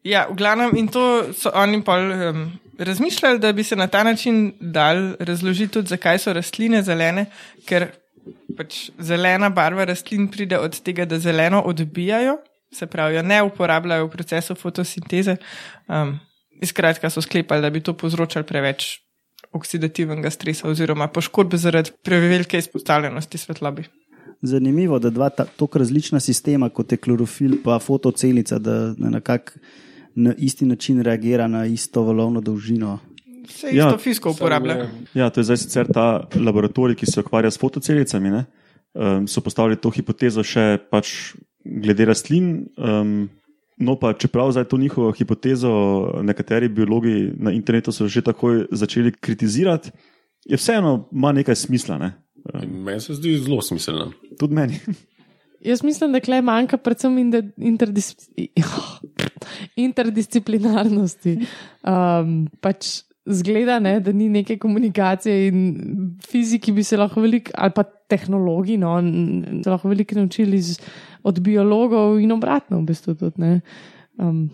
Ja, 0.04 0.28
v 0.30 0.36
glavnem, 0.36 0.76
in 0.78 0.88
to 0.88 1.34
so 1.34 1.52
oni 1.54 1.82
pol 1.84 2.12
um, 2.12 2.52
razmišljali, 2.78 3.40
da 3.40 3.52
bi 3.54 3.64
se 3.64 3.76
na 3.76 3.88
ta 3.88 4.04
način 4.04 4.54
dal 4.60 5.14
razložiti 5.20 5.74
tudi, 5.74 5.88
zakaj 5.88 6.20
so 6.20 6.34
rastline 6.34 6.82
zelene, 6.84 7.26
ker 7.66 7.88
pač 8.58 8.90
zelena 9.00 9.50
barva 9.50 9.86
rastlin 9.86 10.28
pride 10.32 10.60
od 10.60 10.80
tega, 10.82 11.06
da 11.06 11.20
zeleno 11.20 11.62
odbijajo, 11.62 12.38
se 12.74 12.88
pravi, 12.88 13.16
jo 13.16 13.24
ne 13.24 13.42
uporabljajo 13.44 14.08
v 14.08 14.12
procesu 14.12 14.56
fotosinteze. 14.56 15.38
Um, 15.88 16.20
Skratka, 16.66 17.10
so 17.14 17.22
sklepali, 17.22 17.62
da 17.62 17.70
bi 17.70 17.84
to 17.86 17.94
povzročali 17.94 18.46
preveč 18.46 18.96
oksidativnega 19.54 20.30
stresa 20.34 20.66
oziroma 20.70 21.08
poškodbe 21.08 21.58
zaradi 21.58 21.92
prevelike 22.04 22.58
izpostavljenosti 22.58 23.38
svetlobi. 23.38 23.84
Zanimivo, 24.42 25.00
da 25.00 25.10
dva 25.10 25.30
tako 25.30 25.80
različna 25.80 26.20
sistema, 26.20 26.70
kot 26.70 26.92
je 26.92 26.98
klorofil 26.98 27.54
in 27.54 27.80
fotocelica, 27.82 28.60
da 28.60 28.94
na 28.98 29.10
nekak 29.10 29.58
na 30.18 30.34
isti 30.38 30.66
način 30.66 31.02
reagira 31.02 31.48
na 31.48 31.66
isto 31.66 32.02
valovno 32.04 32.42
dolžino. 32.42 33.00
Se 33.48 33.68
isto 33.68 33.78
ja, 33.78 33.98
fisko 33.98 34.32
uporablja. 34.32 34.90
Ja, 35.14 35.30
to 35.30 35.40
je 35.40 35.44
zdaj 35.44 35.58
sicer 35.58 35.88
ta 35.94 36.28
laboratorij, 36.36 36.96
ki 36.98 37.06
se 37.06 37.20
ukvarja 37.20 37.52
s 37.52 37.60
fotocelicami. 37.60 38.30
Ne? 38.30 38.46
Um, 38.94 39.28
so 39.28 39.42
postavili 39.42 39.78
to 39.78 39.92
hipotezo 39.94 40.44
še 40.44 40.80
pač 40.92 41.36
glede 41.64 42.08
rastlin. 42.10 42.66
Um, 42.78 43.30
no, 43.78 43.96
pa 44.02 44.14
čeprav 44.18 44.52
zdaj 44.56 44.66
to 44.72 44.80
njihovo 44.82 45.12
hipotezo 45.14 45.72
nekateri 46.26 46.70
biologi 46.70 47.32
na 47.38 47.54
internetu 47.54 47.94
so 47.94 48.08
že 48.08 48.26
takoj 48.26 48.66
začeli 48.72 49.12
kritizirati, 49.12 49.92
je 50.46 50.58
vseeno 50.58 51.10
ima 51.12 51.32
nekaj 51.32 51.56
smisla. 51.56 51.98
Ne? 52.02 52.12
Um, 52.54 52.82
meni 52.90 53.02
se 53.02 53.14
zdi 53.14 53.38
zelo 53.38 53.62
smiselno. 53.62 54.12
Tudi 54.40 54.54
meni. 54.54 54.82
Jaz 55.66 55.84
mislim, 55.84 56.14
da 56.14 56.22
klej 56.22 56.42
manjka 56.46 56.78
predvsem 56.78 57.18
interdis 57.58 58.14
interdisciplinarnosti. 59.88 61.38
Um, 61.82 62.48
pač 62.62 63.02
zgleda, 63.28 63.80
ne, 63.84 63.98
da 64.00 64.14
ni 64.16 64.30
neke 64.32 64.58
komunikacije 64.58 65.48
in 65.48 65.58
fiziki 66.24 66.72
bi 66.72 66.84
se 66.84 66.98
lahko 66.98 67.22
veliko, 67.22 67.52
ali 67.56 67.74
pa 67.76 67.84
tehnologi, 67.84 68.78
no, 68.80 68.96
se 69.64 69.70
lahko 69.70 69.92
veliko 69.92 70.16
naučili 70.16 70.58
iz, 70.58 70.78
od 71.28 71.42
biologov 71.44 72.22
in 72.24 72.32
obratno, 72.32 72.80
v 72.80 72.88
bistvu 72.88 73.18
tudi. 73.20 73.42
Ne. 73.44 73.60
Um, 74.18 74.48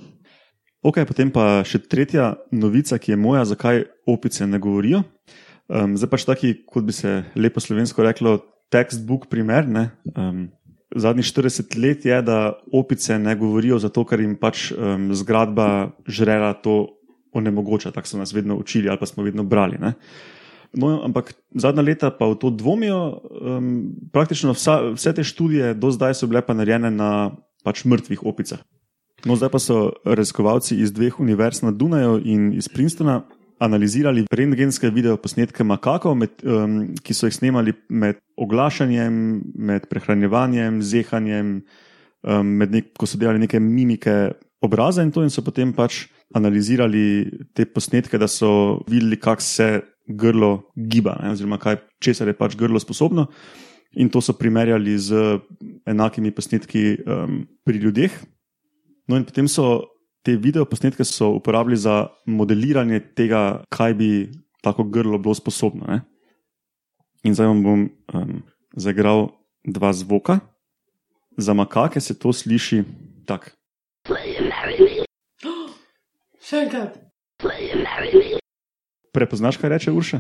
Ok, 0.84 0.98
potem 1.08 1.30
pa 1.32 1.62
še 1.64 1.80
tretja 1.88 2.34
novica, 2.52 2.98
ki 3.00 3.14
je 3.14 3.16
moja, 3.16 3.46
zakaj 3.48 3.86
opice 4.12 4.44
ne 4.44 4.60
govorijo. 4.60 5.06
Um, 5.72 5.94
zdaj 5.96 6.10
pač 6.12 6.26
taki, 6.28 6.50
kot 6.68 6.84
bi 6.84 6.92
se 6.92 7.22
lepo 7.40 7.64
slovensko 7.64 8.04
reklo, 8.04 8.34
textbook 8.74 9.30
primer. 9.32 9.64
Um, 10.12 10.50
zadnjih 10.96 11.26
40 11.26 11.78
let 11.82 12.06
je, 12.06 12.22
da 12.22 12.54
opice 12.72 13.20
ne 13.20 13.36
govorijo 13.36 13.80
zato, 13.80 14.06
ker 14.06 14.22
jim 14.22 14.36
pač 14.40 14.72
um, 14.72 15.10
zgradba 15.16 15.92
žrela 16.08 16.54
to 16.54 17.00
onemogoča, 17.34 17.92
tako 17.92 18.08
so 18.08 18.18
nas 18.18 18.34
vedno 18.34 18.56
učili 18.56 18.90
ali 18.90 19.00
pa 19.00 19.06
smo 19.06 19.24
vedno 19.24 19.44
brali. 19.44 19.78
Ne? 19.82 19.94
No, 20.74 21.04
ampak 21.06 21.34
zadnja 21.56 21.82
leta 21.82 22.10
pa 22.12 22.26
v 22.26 22.38
to 22.42 22.50
dvomijo. 22.50 23.22
Um, 23.42 23.94
praktično 24.14 24.54
vsa, 24.58 24.80
vse 24.98 25.14
te 25.14 25.24
študije 25.24 25.74
do 25.74 25.92
zdaj 25.92 26.18
so 26.18 26.28
bile 26.28 26.42
pa 26.42 26.54
narejene 26.54 26.92
na 26.92 27.32
pač 27.64 27.86
mrtvih 27.86 28.26
opicah. 28.26 28.62
No, 29.26 29.38
zdaj 29.40 29.50
pa 29.54 29.60
so 29.62 29.94
raziskovalci 30.04 30.76
iz 30.82 30.92
dveh 30.92 31.20
univerz 31.20 31.62
na 31.64 31.72
Dunaju 31.72 32.20
in 32.26 32.52
iz 32.58 32.68
Princetona 32.68 33.22
analizirali 33.60 34.26
rentgenske 34.32 34.90
videoposnetke 34.94 35.66
makakov, 35.68 36.16
med, 36.18 36.42
um, 36.46 36.94
ki 37.04 37.16
so 37.16 37.30
jih 37.30 37.36
snemali 37.38 37.74
med 37.90 38.20
oglašanjem, 38.40 39.16
med 39.56 39.88
prehranjevanjem, 39.92 40.82
zehanjem, 40.82 41.54
um, 42.24 42.54
med 42.60 42.74
nek, 42.74 42.92
ko 43.00 43.10
so 43.10 43.20
delali 43.22 43.44
neke 43.44 43.62
mimike 43.62 44.34
obraza 44.64 45.04
in 45.04 45.12
to, 45.12 45.24
in 45.24 45.34
so 45.34 45.44
potem 45.44 45.74
pač 45.76 46.06
analizirali 46.36 47.28
te 47.54 47.66
posnetke, 47.70 48.18
da 48.18 48.30
so 48.32 48.82
videli, 48.90 49.20
kako 49.22 49.46
se 49.46 49.70
grlo 50.08 50.70
giba, 50.76 51.18
ne, 51.22 51.34
oziroma 51.36 51.60
kaj, 51.62 51.80
česar 52.04 52.32
je 52.32 52.38
pač 52.38 52.58
grlo 52.60 52.82
sposobno. 52.82 53.28
In 54.02 54.10
to 54.10 54.24
so 54.26 54.34
primerjali 54.34 54.96
z 54.98 55.38
enakimi 55.86 56.32
posnetki 56.34 56.98
um, 57.06 57.44
pri 57.64 57.78
ljudeh. 57.78 58.16
No, 59.08 59.20
in 59.20 59.26
potem 59.28 59.48
so 59.52 59.93
te 60.24 60.36
videoposnetke 60.40 61.04
uporabili 61.36 61.78
za 61.78 62.08
modeliranje 62.26 63.00
tega, 63.16 63.64
kaj 63.70 63.94
bi 63.94 64.10
tako 64.64 64.84
grlo 64.84 65.18
bilo 65.18 65.36
sposobno. 65.36 65.86
Ne? 65.88 66.02
In 67.24 67.36
zdaj 67.36 67.48
vam 67.48 67.64
bom 67.64 67.90
um, 68.14 68.44
zaigral 68.76 69.28
dva 69.64 69.94
zvoka. 69.94 70.40
Za 71.38 71.54
makake 71.54 72.00
se 72.00 72.20
to 72.20 72.34
sliši 72.34 72.84
tako. 73.26 73.52
še 76.44 76.68
enkrat. 76.68 77.00
Prepoznaš, 79.14 79.58
kaj 79.58 79.70
reče 79.70 79.92
Urša? 79.92 80.20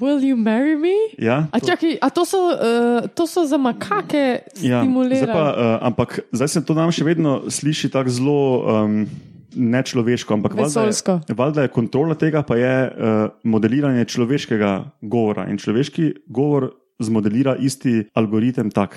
Will 0.00 0.24
you 0.24 0.36
marry 0.36 0.76
me? 0.76 0.94
Ja, 1.18 1.48
A, 1.52 1.60
čakaj, 1.60 1.98
a 2.00 2.08
to, 2.08 2.24
so, 2.24 2.38
uh, 2.48 3.04
to 3.12 3.26
so 3.28 3.44
za 3.44 3.58
makake 3.60 4.40
Ja, 4.64 4.80
zdaj 4.84 5.26
pa, 5.28 5.44
uh, 5.52 5.86
ampak 5.86 6.20
zdaj 6.32 6.48
se 6.48 6.64
to 6.64 6.72
nam 6.72 6.88
še 6.88 7.04
vedno 7.04 7.42
sliši 7.52 7.90
tako 7.92 8.08
zelo 8.08 8.38
um, 8.64 9.04
nečloveško. 9.52 10.34
Ampak 10.34 10.56
valjda 10.56 10.80
Vesoljsko. 10.80 11.12
je, 11.28 11.34
valjda 11.36 11.62
je 11.62 11.68
kontrola 11.68 12.14
tega, 12.14 12.40
pa 12.42 12.56
je 12.56 12.72
uh, 12.88 13.36
modeliranje 13.44 14.04
človeškega 14.08 14.72
govora. 15.02 15.44
In 15.52 15.60
človeški 15.60 16.24
govor 16.26 16.72
zmodelira 16.96 17.56
isti 17.60 18.08
algoritem 18.16 18.70
tak. 18.72 18.96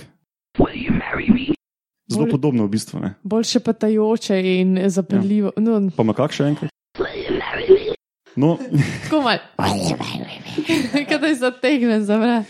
Zelo 2.08 2.24
Bolj- 2.24 2.32
podobno 2.32 2.66
v 2.66 2.70
bistvu. 2.70 3.04
Ne? 3.04 3.16
Bolj 3.24 3.44
šepetajoče 3.52 4.38
in 4.62 4.78
zapeljivo. 4.88 5.52
Ja. 5.58 5.62
No, 5.62 5.92
Pa 5.92 6.08
ima 6.08 6.14
kak 6.16 6.32
še 6.32 6.48
enkrat? 6.54 6.72
No, 8.36 8.58
tako 9.04 9.22
malo. 9.22 9.40
Kaj 11.10 11.20
da 11.20 11.28
je 11.28 11.36
zategnen 11.36 12.04
za 12.04 12.18
vrat. 12.18 12.46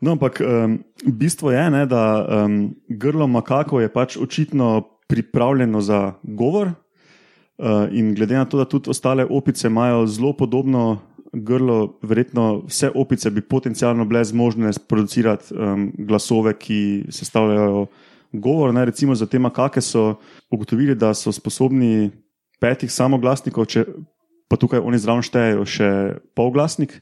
No, 0.00 0.12
ampak 0.12 0.40
um, 0.40 0.78
bistvo 1.06 1.52
je, 1.52 1.70
ne, 1.70 1.86
da 1.86 2.26
um, 2.44 2.74
grlo 2.88 3.26
makakov 3.26 3.80
je 3.80 3.92
pač 3.92 4.16
očitno 4.16 4.82
pripravljeno 5.08 5.80
za 5.80 6.12
govor. 6.22 6.72
Uh, 7.58 7.88
in 7.90 8.14
glede 8.14 8.36
na 8.36 8.44
to, 8.44 8.58
da 8.58 8.64
tudi 8.64 8.90
ostale 8.90 9.24
opice 9.24 9.66
imajo 9.66 10.06
zelo 10.06 10.32
podobno 10.36 10.98
grlo, 11.32 11.98
verjetno 12.02 12.62
vse 12.66 12.90
opice 12.94 13.30
bi 13.30 13.40
potencialno 13.40 14.04
bile 14.04 14.24
zmožne 14.24 14.70
producirati 14.88 15.54
um, 15.54 15.92
glasove, 15.98 16.52
ki 16.58 17.04
sestavljajo 17.10 17.86
govor. 18.32 18.74
Ne, 18.74 18.84
recimo 18.84 19.14
za 19.14 19.26
te 19.26 19.38
makake 19.38 19.80
so 19.80 20.14
ugotovili, 20.50 20.94
da 20.94 21.14
so 21.14 21.32
sposobni 21.32 22.10
petih 22.60 22.92
samoglasnikov, 22.92 23.64
če 23.64 23.84
pa 24.48 24.58
tukaj 24.60 24.82
oni 24.82 24.98
zraven 24.98 25.24
štejejo 25.26 25.66
še 25.66 25.90
polglasnik. 26.38 27.00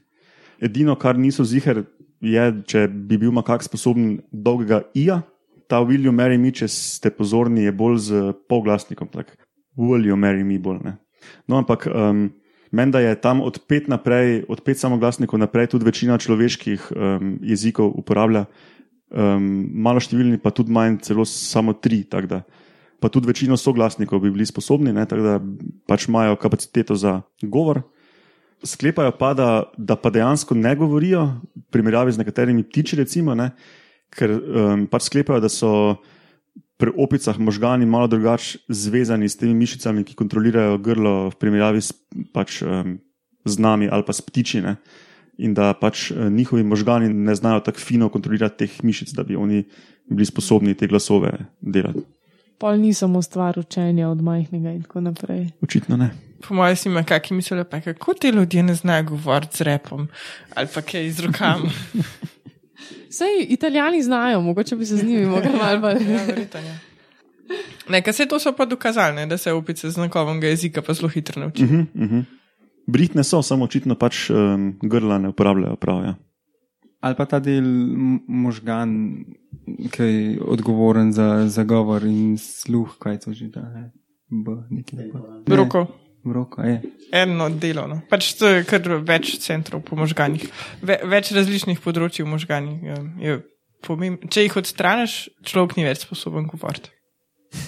Edino, 0.63 0.95
kar 0.95 1.19
niso 1.19 1.45
ziger, 1.45 1.83
je, 2.23 2.45
če 2.67 2.87
bi 2.87 3.19
bil 3.21 3.33
makak 3.35 3.65
sposoben 3.65 4.19
dolgega 4.31 4.83
ija. 4.97 5.21
Ta 5.69 5.81
Will 5.81 6.05
you 6.05 6.13
marry 6.13 6.37
me, 6.37 6.53
če 6.53 6.69
ste 6.71 7.09
pozorni, 7.13 7.65
je 7.65 7.73
bolj 7.73 7.97
z 8.05 8.33
polglasnikom. 8.49 9.09
Tak. 9.13 9.33
Will 9.77 10.05
you 10.05 10.17
marry 10.17 10.45
me 10.45 10.59
bolj. 10.61 10.81
Ne? 10.85 10.97
No, 11.49 11.57
ampak 11.57 11.87
um, 11.89 12.29
menda 12.71 13.01
je 13.01 13.15
tam 13.21 13.41
od 13.41 13.59
pet, 13.67 13.89
naprej, 13.91 14.45
od 14.49 14.61
pet 14.61 14.79
samoglasnikov 14.79 15.41
naprej 15.41 15.73
tudi 15.73 15.87
večina 15.89 16.17
človeških 16.21 16.91
um, 16.93 17.35
jezikov 17.41 17.93
uporablja, 17.97 18.45
um, 19.09 19.65
malo 19.73 20.01
številni 20.01 20.39
pa 20.41 20.53
tudi 20.53 20.73
manj, 20.73 21.01
celo 21.07 21.25
samo 21.25 21.73
tri. 21.73 22.05
da. 22.05 22.43
Pa 23.01 23.09
tudi 23.09 23.27
večino 23.27 23.57
soglasnikov 23.57 24.21
bi 24.21 24.31
bili 24.31 24.45
sposobni, 24.45 24.93
ne, 24.93 25.05
tako 25.05 25.21
da 25.21 25.35
pač 25.87 26.07
imajo 26.07 26.35
kapaciteto 26.35 26.95
za 26.95 27.21
govor. 27.41 27.81
sklepajo 28.65 29.11
pa, 29.11 29.33
da, 29.33 29.63
da 29.77 29.95
pa 29.95 30.09
dejansko 30.09 30.55
ne 30.55 30.75
govorijo, 30.75 31.25
v 31.55 31.63
primerjavi 31.71 32.11
z 32.11 32.17
nekaterimi 32.17 32.63
ptiči, 32.63 32.95
recimo, 32.97 33.35
ne, 33.35 33.51
ker 34.09 34.31
um, 34.31 34.85
pač 34.89 35.05
sklepajo, 35.05 35.43
da 35.43 35.51
so 35.51 36.01
pri 36.79 36.91
opicah 36.97 37.37
možgani 37.39 37.85
malo 37.85 38.07
drugače 38.07 38.65
zvezani 38.69 39.29
s 39.29 39.37
temi 39.37 39.53
mišicami, 39.53 40.03
ki 40.03 40.17
kontrolirajo 40.17 40.79
grlo, 40.81 41.29
v 41.29 41.37
primerjavi 41.39 41.81
s, 41.83 41.93
pač, 42.33 42.63
um, 42.65 42.97
z 43.45 43.55
nami 43.61 43.87
ali 43.91 44.03
pa 44.03 44.13
s 44.13 44.25
ptičine. 44.25 44.75
In 45.37 45.53
da 45.53 45.73
pač 45.75 46.09
eh, 46.11 46.29
njihovi 46.31 46.63
možgani 46.63 47.11
ne 47.11 47.35
znajo 47.35 47.59
tako 47.59 47.79
fino 47.83 48.09
kontrolirati 48.09 48.63
teh 48.63 48.83
mišic, 48.83 49.11
da 49.13 49.23
bi 49.23 49.35
oni 49.35 49.65
bili 50.09 50.25
sposobni 50.25 50.75
te 50.79 50.87
glasove 50.87 51.33
delati. 51.61 52.05
Pol 52.57 52.79
ni 52.79 52.93
samo 52.93 53.21
stvar 53.21 53.59
učenja 53.59 54.09
od 54.09 54.21
majhnega 54.21 54.71
in 54.71 54.81
tako 54.81 55.01
naprej. 55.01 55.47
Očitno 55.61 55.97
ne. 55.97 56.09
Po 56.47 56.53
mojem 56.53 56.75
si 56.75 56.89
ima 56.89 57.03
kakšni 57.03 57.35
misli, 57.35 57.63
pa 57.71 57.81
kako 57.81 58.13
ti 58.13 58.29
ljudje 58.29 58.63
ne 58.63 58.75
znajo 58.75 59.03
govoriti 59.03 59.57
z 59.57 59.61
repom 59.61 60.07
ali 60.55 60.67
pa 60.73 60.81
kaj 60.81 61.09
z 61.11 61.19
rokami. 61.19 61.69
Sej 63.17 63.45
italijani 63.49 64.03
znajo, 64.03 64.41
mogoče 64.41 64.75
bi 64.75 64.85
se 64.85 64.97
z 64.97 65.03
njimi 65.03 65.25
mogli 65.25 65.49
malo 65.61 65.79
bolj. 65.79 66.11
Ja, 66.11 66.23
verjetno, 66.25 66.59
ja. 66.59 66.77
Nekaj 67.89 68.13
se 68.13 68.25
to 68.25 68.39
so 68.39 68.53
pa 68.57 68.65
dokazali, 68.65 69.15
ne, 69.15 69.25
da 69.25 69.37
se 69.37 69.53
opice 69.53 69.89
znakovnega 69.89 70.47
jezika 70.47 70.81
pa 70.81 70.93
zelo 70.93 71.07
hitro 71.07 71.41
naučijo. 71.41 71.65
Uh 71.65 71.71
-huh, 71.71 71.85
uh 71.95 72.11
-huh. 72.11 72.23
Britne 72.87 73.23
so, 73.23 73.41
samo 73.41 73.65
očitno 73.65 73.95
pač 73.95 74.29
um, 74.29 74.79
grla 74.81 75.17
ne 75.17 75.29
uporabljajo 75.29 75.75
prav. 75.75 76.03
Ja. 76.03 76.15
Ali 77.05 77.17
pa 77.17 77.27
ta 77.29 77.37
del 77.43 77.65
možgan, 78.27 78.95
ki 79.93 80.07
je 80.07 80.39
odgovoren 80.41 81.11
za, 81.13 81.45
za 81.53 81.63
govor 81.63 82.05
in 82.09 82.33
sluh, 82.41 82.97
kaj 82.97 83.19
to 83.25 83.33
že 83.37 83.51
da. 83.53 83.61
Ne? 83.69 83.83
B, 84.29 84.55
nekaj. 84.73 85.05
Ne, 85.45 85.55
Roko, 85.55 85.85
Broko, 86.25 86.65
je. 86.65 86.81
eno 87.13 87.49
delo. 87.49 87.85
No. 87.87 87.99
Pač 88.09 88.33
to 88.39 88.49
je 88.49 88.63
kar 88.65 88.81
več 89.05 89.35
centrov 89.43 89.83
po 89.85 89.99
možganjih, 89.99 90.49
Ve, 90.81 90.97
več 91.05 91.29
različnih 91.37 91.77
področji 91.83 92.25
v 92.25 92.31
možganjih. 92.33 92.81
Je, 92.81 92.97
je 93.21 93.37
pomemb... 93.85 94.25
Če 94.25 94.47
jih 94.47 94.57
odstraniš, 94.63 95.19
človek 95.45 95.77
ni 95.77 95.85
več 95.85 96.07
sposoben 96.07 96.49
govoriti. 96.49 96.94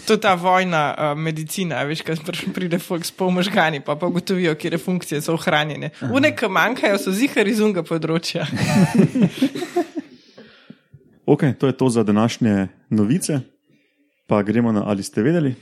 To 0.08 0.16
je 0.16 0.22
ta 0.24 0.36
vojna 0.40 0.96
uh, 0.96 1.20
medicina, 1.20 1.84
veš, 1.84 2.02
kaj 2.08 2.16
pr- 2.24 2.54
pride 2.56 2.80
folk 2.80 3.04
s 3.06 3.12
pol 3.12 3.32
možgani, 3.32 3.82
pa 3.84 3.96
pa 4.00 4.08
ugotovijo, 4.08 4.56
kje 4.56 4.78
funkcije 4.80 5.22
so 5.22 5.36
ohranjene. 5.36 5.92
Une, 6.12 6.32
ki 6.36 6.48
manjkajo, 6.48 6.98
so 6.98 7.12
zihar 7.12 7.48
iz 7.48 7.60
unga 7.60 7.84
področja. 7.84 8.48
Ok, 11.28 11.44
to 11.60 11.68
je 11.68 11.76
to 11.76 11.90
za 11.90 12.04
današnje 12.08 12.68
novice. 12.90 13.40
Pa 14.28 14.42
gremo 14.44 14.72
na 14.72 14.84
ali 14.88 15.04
ste 15.04 15.22
vedeli. 15.22 15.56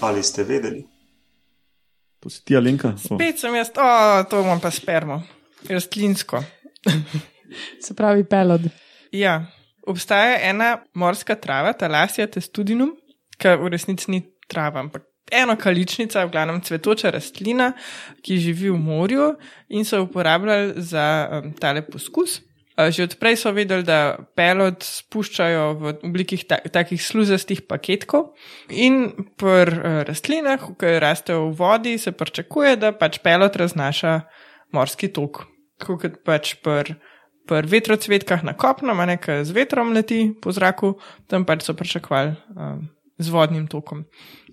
Ali 0.00 0.22
ste 0.22 0.42
vedeli? 0.42 0.86
To 2.20 2.30
si 2.30 2.44
ti, 2.44 2.56
Alenka? 2.56 2.94
Spet 2.98 3.38
sem 3.38 3.54
jaz, 3.54 3.70
o, 3.78 4.24
to 4.30 4.42
imam 4.42 4.60
pa 4.60 4.70
spermo, 4.70 5.22
rastlinsko. 5.70 6.42
Se 7.80 7.94
pravi, 7.94 8.24
pelod. 8.28 8.68
Ja, 9.14 9.46
obstaja 9.88 10.38
ena 10.50 10.78
morska 10.94 11.36
trava, 11.40 11.72
talasija 11.72 12.28
testudinum, 12.30 12.94
ki 13.38 13.54
v 13.60 13.70
resnici 13.72 14.10
ni 14.12 14.24
trava, 14.50 14.82
ampak 14.84 15.06
ena 15.32 15.56
kaličnica, 15.56 16.24
v 16.26 16.32
glavnem 16.32 16.60
cvetoča 16.64 17.12
rastlina, 17.14 17.72
ki 18.24 18.40
živi 18.40 18.72
v 18.72 18.80
morju 18.80 19.32
in 19.68 19.84
so 19.84 20.00
jo 20.00 20.08
uporabljali 20.08 20.82
za 20.82 21.06
um, 21.30 21.52
tale 21.52 21.84
poskus. 21.86 22.42
Že 22.78 23.08
odprej 23.08 23.40
so 23.40 23.50
vedeli, 23.50 23.82
da 23.82 24.14
pelod 24.38 24.84
spuščajo 24.86 25.62
v 25.80 25.92
obliki 26.06 26.36
ta 26.46 26.60
takih 26.62 27.00
sluzastih 27.02 27.64
paketkov, 27.66 28.36
in 28.70 29.10
pri 29.34 29.74
uh, 29.74 29.96
rastlinah, 30.06 30.62
ki 30.78 30.92
rastejo 31.02 31.48
v 31.48 31.56
vodi, 31.58 31.96
se 31.98 32.14
pričakuje, 32.14 32.76
da 32.78 32.92
pač 32.94 33.18
pelod 33.24 33.58
raznaša 33.58 34.20
morski 34.70 35.10
tok. 35.10 35.42
Kot 35.82 36.22
pač 36.22 36.54
pri 36.62 36.94
pri 37.48 37.64
vetrocvetkah 37.64 38.44
na 38.44 38.52
kopnem, 38.52 39.00
a 39.00 39.08
nekaj 39.08 39.46
z 39.48 39.56
vetrom 39.56 39.94
leti 39.96 40.28
po 40.36 40.52
zraku, 40.52 40.96
tam 41.26 41.48
pač 41.48 41.64
so 41.64 41.74
pričakovali 41.76 42.36
um, 42.54 42.84
z 43.18 43.32
vodnim 43.32 43.66
tokom. 43.66 44.04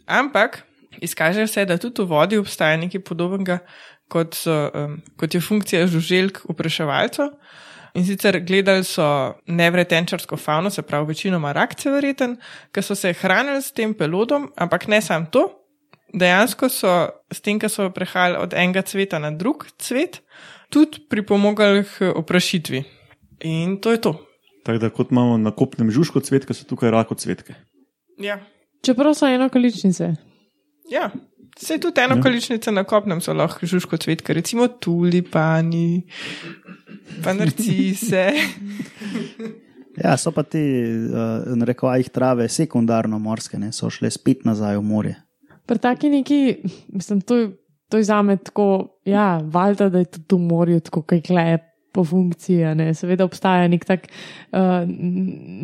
Ampak 0.07 0.63
izkaže 1.03 1.47
se, 1.51 1.65
da 1.67 1.77
tudi 1.77 2.01
v 2.01 2.09
vodi 2.09 2.39
obstaja 2.39 2.79
nekaj 2.79 3.03
podobnega, 3.03 3.59
kot, 4.07 4.37
so, 4.37 4.55
um, 4.71 4.99
kot 5.19 5.35
je 5.35 5.43
funkcija 5.43 5.87
žuželk 5.91 6.45
upraševalcev. 6.49 7.35
In 7.95 8.03
sicer 8.03 8.41
gledali 8.43 8.83
so 8.83 9.05
nevretenčarsko 9.47 10.35
fauno, 10.37 10.69
se 10.69 10.83
pravi 10.83 11.13
večinoma 11.13 11.53
rakce 11.55 11.91
verjeten, 11.91 12.35
ki 12.75 12.83
so 12.83 12.95
se 12.95 13.13
hranili 13.15 13.61
s 13.63 13.71
tem 13.71 13.93
pelodom, 13.95 14.49
ampak 14.59 14.89
ne 14.91 14.99
samo 15.01 15.31
to, 15.31 15.45
dejansko 16.13 16.69
so 16.69 16.91
s 17.31 17.41
tem, 17.41 17.59
ko 17.59 17.69
so 17.71 17.87
prehajali 17.95 18.39
od 18.39 18.53
enega 18.53 18.83
cveta 18.83 19.19
na 19.19 19.31
drug 19.31 19.67
cvet, 19.79 20.21
tudi 20.69 20.99
pripomogli 21.09 21.83
k 21.83 22.11
oprašitvi. 22.15 22.83
In 23.41 23.77
to 23.77 23.91
je 23.91 24.01
to. 24.01 24.13
Tako 24.63 24.77
da 24.77 24.89
kot 24.89 25.11
imamo 25.11 25.37
na 25.37 25.51
kopnem 25.51 25.91
žužko 25.91 26.19
cvetke, 26.19 26.53
so 26.53 26.65
tukaj 26.65 26.91
rako 26.91 27.15
cvetke. 27.15 27.53
Ja, 28.17 28.39
Čeprav 28.81 29.13
so 29.13 29.27
eno 29.27 29.49
količnice. 29.49 30.13
ja. 30.89 31.11
Se 31.57 31.77
tudi 31.79 32.01
eno 32.01 32.15
Ja. 32.15 32.21
na 32.71 32.83
kopnem 32.83 33.21
so 33.21 33.33
lahko 33.33 33.65
žužko 33.65 33.97
cvetke, 33.97 34.33
recimo 34.33 34.67
tulipani, 34.67 36.03
pa 37.23 37.33
narcise. 37.33 38.31
Ja, 39.95 40.17
so 40.17 40.31
pa 40.31 40.43
te, 40.43 40.59
uh, 41.07 41.63
rekovajih 41.63 42.09
trave, 42.09 42.49
sekundarno 42.49 43.15
morske, 43.19 43.55
ne, 43.57 43.69
so 43.71 43.87
šle 43.89 44.09
spet 44.11 44.41
nazaj 44.43 44.75
v 44.75 44.81
morje. 44.83 45.13
Pri 45.65 45.79
taki 45.79 46.09
neki, 46.09 46.39
mislim, 46.91 47.21
to, 47.21 47.35
je- 47.37 47.51
to 47.89 47.97
je 47.97 48.03
za 48.03 48.21
me 48.21 48.37
tako, 48.37 48.97
ja, 49.05 49.39
valjda, 49.43 49.89
da 49.89 50.01
je 50.01 50.05
tudi 50.05 50.35
v 50.35 50.47
morju 50.47 50.79
tako 50.79 51.01
kaj 51.01 51.21
kleje 51.21 51.57
po 51.95 52.03
funkciji. 52.03 52.75
Ne? 52.75 52.89
Seveda 52.93 53.23
obstaja 53.25 53.69
nek 53.71 53.85
tak, 53.87 54.07
uh, 54.51 54.83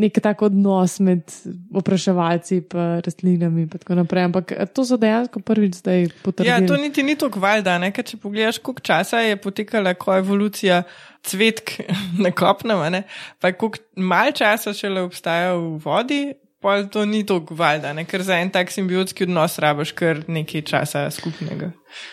nek 0.01 0.19
tak 0.23 0.41
odnos 0.47 0.99
med 1.03 1.27
opraševalci 1.75 2.61
in 2.61 2.83
rastlinami 3.05 3.65
in 3.65 3.71
tako 3.73 3.97
naprej, 3.99 4.29
ampak 4.29 4.53
eh, 4.55 4.69
to 4.71 4.85
so 4.87 4.99
dejansko 5.01 5.43
prvič 5.43 5.81
zdaj 5.81 6.07
potrdili. 6.23 6.51
Ja, 6.53 6.61
to 6.67 6.79
niti 6.79 7.03
ni 7.03 7.17
tako 7.19 7.43
valjda, 7.43 7.75
ne? 7.83 7.91
ker 7.91 8.07
če 8.07 8.21
pogledaš, 8.21 8.61
koliko 8.63 8.85
časa 8.91 9.23
je 9.25 9.39
potekala 9.41 9.93
koevolucija 9.99 10.83
cvetk 11.27 11.81
na 12.23 12.31
kopnem, 12.31 12.85
ne? 12.95 13.03
pa 13.43 13.51
koliko 13.51 13.83
mal 13.99 14.31
časa 14.31 14.73
šele 14.77 15.03
obstaja 15.09 15.57
v 15.57 15.75
vodi. 15.83 16.23
Pa 16.61 16.83
to 16.83 17.05
ni 17.05 17.23
tako 17.25 17.55
valjda, 17.57 17.93
ne? 17.97 18.05
ker 18.05 18.21
za 18.21 18.37
en 18.37 18.49
tak 18.53 18.69
simbiotski 18.71 19.25
odnos 19.25 19.57
rabaš 19.59 19.95
kar 19.97 20.21
nekaj 20.29 20.61
časa 20.61 21.07
skupnega. 21.11 21.71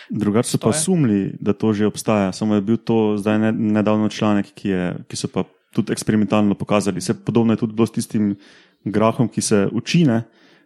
Drugače 0.09 0.49
so 0.49 0.57
pa 0.57 0.71
Stoje. 0.73 0.83
sumili, 0.83 1.19
da 1.39 1.53
to 1.53 1.73
že 1.73 1.85
obstaja, 1.85 2.31
samo 2.33 2.55
je 2.55 2.61
bil 2.61 2.77
to 2.77 3.17
zdaj 3.17 3.39
ne, 3.39 3.51
nedavno 3.51 4.09
članek, 4.09 4.49
ki, 4.55 4.69
je, 4.69 4.89
ki 5.07 5.15
so 5.15 5.29
pa 5.29 5.43
tudi 5.73 5.93
eksperimentalno 5.93 6.55
pokazali. 6.55 7.01
Se 7.01 7.13
podobno 7.13 7.53
je 7.53 7.57
tudi 7.57 7.73
bilo 7.73 7.85
s 7.85 7.91
tistim 7.91 8.35
grahom, 8.83 9.29
ki 9.29 9.41
se 9.41 9.67
učine. 9.71 10.23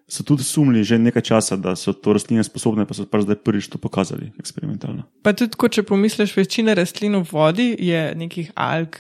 So 0.08 0.24
tudi 0.24 0.44
sumili 0.44 0.84
že 0.84 0.98
nekaj 1.00 1.22
časa, 1.22 1.56
da 1.56 1.76
so 1.76 1.94
to 1.94 2.14
rastline 2.14 2.44
sposobne, 2.44 2.86
pa 2.86 2.94
so 2.94 3.06
pa 3.06 3.22
zdaj 3.22 3.36
prvič 3.36 3.68
to 3.68 3.78
pokazali 3.78 4.32
eksperimentalno. 4.40 5.04
Pa 5.24 5.34
tudi, 5.34 5.56
ko 5.60 5.68
če 5.68 5.84
pomisliš, 5.84 6.36
večina 6.38 6.74
rastlin 6.74 7.16
v 7.20 7.28
vodi 7.32 7.76
je 7.80 8.12
nekih 8.16 8.52
alg. 8.56 8.96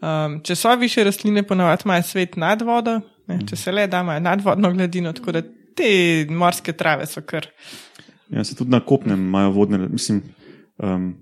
Um, 0.00 0.40
če 0.44 0.56
so 0.56 0.76
više 0.76 1.04
rastline, 1.04 1.42
ponavadi 1.42 1.84
imajo 1.84 2.02
svet 2.02 2.36
nad 2.36 2.62
vodo, 2.62 3.00
ne? 3.28 3.38
če 3.48 3.56
se 3.56 3.72
le 3.72 3.86
da, 3.90 4.02
imajo 4.04 4.24
nadvodno 4.24 4.72
gladino, 4.74 5.12
tako 5.16 5.36
da 5.36 5.42
te 5.78 5.90
morske 6.30 6.74
trave 6.76 7.06
so 7.06 7.22
kar. 7.26 7.46
Ja, 8.32 8.44
se 8.44 8.56
tudi 8.56 8.74
na 8.74 8.80
kopnem 8.84 9.20
imajo 9.28 9.54
vodne, 9.56 9.80
mislim, 9.88 10.22
um, 10.82 11.12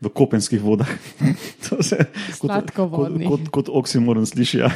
v 0.00 0.12
kopenskih 0.14 0.62
vodah. 0.62 0.88
To 1.68 1.82
se 1.82 1.98
kot, 1.98 2.06
kot, 2.06 2.50
Sladkovodni. 2.52 3.26
kot, 3.26 3.48
kot 3.52 3.68
oksimoron 3.68 4.26
sliši. 4.26 4.62
Ja. 4.62 4.70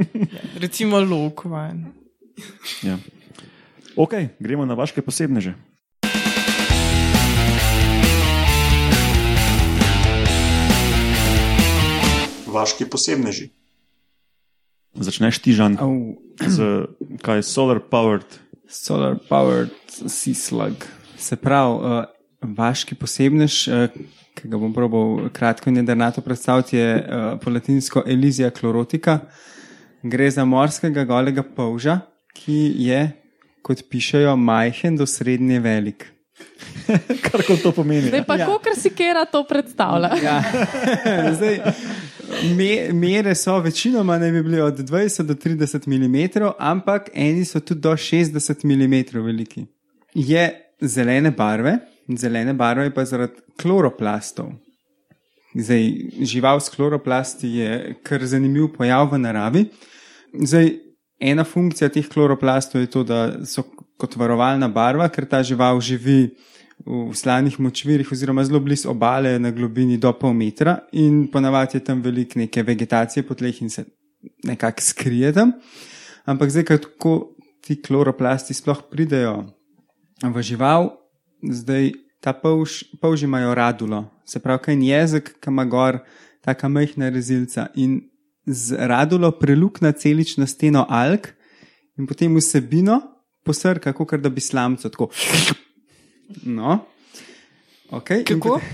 Recimo 0.62 1.00
lokvan. 1.00 1.84
Ja. 2.86 2.96
Ok, 3.96 4.14
gremo 4.40 4.64
na 4.66 4.74
vaše 4.74 5.02
posebneže. 5.02 5.54
Vaški 12.52 12.84
posebneži. 12.88 13.50
Začneš 14.92 15.38
ti, 15.40 15.52
Žan, 15.56 15.78
Au, 15.80 16.16
z 16.36 16.86
kaj 17.24 17.40
je 17.40 17.44
solar 17.48 17.80
powered. 17.80 18.28
solar 18.68 19.16
powered 19.28 19.70
sea 19.88 20.34
slug. 20.34 20.84
Se 21.16 21.36
pravi, 21.36 21.72
uh, 21.76 22.04
vaški 22.56 22.94
posebnež, 22.94 23.56
uh, 23.68 23.88
ki 24.34 24.48
ga 24.48 24.56
bom 24.58 24.72
probal 24.72 25.28
kratko 25.32 25.68
in 25.70 25.76
jedrnato 25.80 26.20
predstaviti, 26.20 26.76
je 26.76 26.88
uh, 26.98 27.38
po 27.40 27.50
latinsko 27.50 28.02
Elizija 28.06 28.50
chlorotica. 28.50 29.18
Gre 30.02 30.30
za 30.30 30.44
morskega 30.44 31.04
golega 31.04 31.42
polža, 31.42 32.00
ki 32.34 32.74
je, 32.88 33.02
kot 33.62 33.84
pišejo, 33.88 34.36
majhen 34.36 34.96
do 34.96 35.06
srednje 35.06 35.60
velik. 35.60 36.08
Kar 37.28 37.44
kot 37.46 37.60
to 37.62 37.70
pomeni. 37.72 38.08
Zdaj 38.08 38.24
pa, 38.26 38.34
Ja. 38.40 38.48
kar 38.58 38.74
si 38.74 38.90
kera 38.90 39.24
to 39.24 39.44
predstavlja. 39.46 40.10
Ja. 40.24 40.40
Zdaj, 41.38 41.60
Me, 42.42 42.92
mere 42.92 43.34
so 43.34 43.58
večinoma 43.58 44.18
naj 44.18 44.32
bi 44.32 44.42
bili 44.42 44.60
od 44.60 44.78
20 44.78 45.22
do 45.22 45.34
30 45.34 45.86
mm, 45.86 46.48
ampak 46.58 47.10
eni 47.14 47.44
so 47.44 47.60
tudi 47.60 47.80
do 47.80 47.92
60 47.92 48.64
mm 48.64 49.24
veliki. 49.24 49.66
Je 50.14 50.72
zelene 50.80 51.30
barve, 51.30 51.78
zelene 52.08 52.54
barve 52.54 52.90
pa 52.94 53.04
zaradi 53.04 53.32
kloroplastov. 53.62 54.50
Zdaj, 55.54 55.90
žival 56.20 56.60
s 56.60 56.68
kloroplasti 56.68 57.48
je 57.48 57.94
kar 58.02 58.24
zanimiv 58.24 58.72
pojav 58.76 59.12
v 59.12 59.18
naravi. 59.18 59.64
Zdaj, 60.32 60.72
ena 61.20 61.44
funkcija 61.44 61.88
teh 61.92 62.08
kloroplastov 62.08 62.80
je 62.80 62.90
to, 62.90 63.04
da 63.04 63.44
so 63.46 63.62
kot 64.00 64.16
varovalna 64.16 64.68
barva, 64.68 65.08
ker 65.08 65.28
ta 65.28 65.42
žival 65.42 65.80
živi 65.80 66.32
v 66.86 67.14
slanih 67.14 67.60
močvirih 67.60 68.12
oziroma 68.12 68.44
zelo 68.44 68.60
blizu 68.60 68.90
obale 68.90 69.38
na 69.38 69.50
globini 69.50 69.98
do 69.98 70.12
pol 70.18 70.34
metra 70.34 70.78
in 70.92 71.28
ponavadi 71.32 71.76
je 71.76 71.84
tam 71.84 72.02
veliko 72.02 72.38
neke 72.38 72.62
vegetacije 72.62 73.22
po 73.26 73.34
tleh 73.34 73.62
in 73.62 73.70
se 73.70 73.84
nekako 74.44 74.82
skrije 74.82 75.32
tam. 75.32 75.52
Ampak 76.24 76.50
zdaj, 76.50 76.64
kako 76.64 77.34
ti 77.60 77.82
kloroplasti 77.82 78.54
sploh 78.54 78.82
pridejo 78.90 79.44
v 80.22 80.42
žival, 80.42 80.90
zdaj 81.42 81.92
ta 82.22 82.32
polž, 82.32 82.82
polži 83.02 83.26
imajo 83.26 83.54
radulo, 83.54 84.04
se 84.24 84.38
pravi, 84.38 84.62
kaj 84.62 84.74
je 84.74 84.86
jezik, 84.86 85.32
ki 85.42 85.50
ima 85.50 85.64
gor, 85.64 85.98
taka 86.42 86.68
majhna 86.68 87.10
rezilca 87.10 87.68
in 87.74 88.00
z 88.46 88.78
radulo 88.78 89.30
prelukna 89.38 89.92
celično 89.92 90.46
steno 90.46 90.86
alg 90.88 91.26
in 91.98 92.06
potem 92.06 92.34
vsebino 92.36 93.00
posrka, 93.44 93.92
kot 93.92 94.14
da 94.22 94.30
bi 94.30 94.40
slamco 94.40 94.88
tako. 94.88 95.10
No. 96.44 96.84
Okay. 97.92 98.24
Kako? 98.24 98.60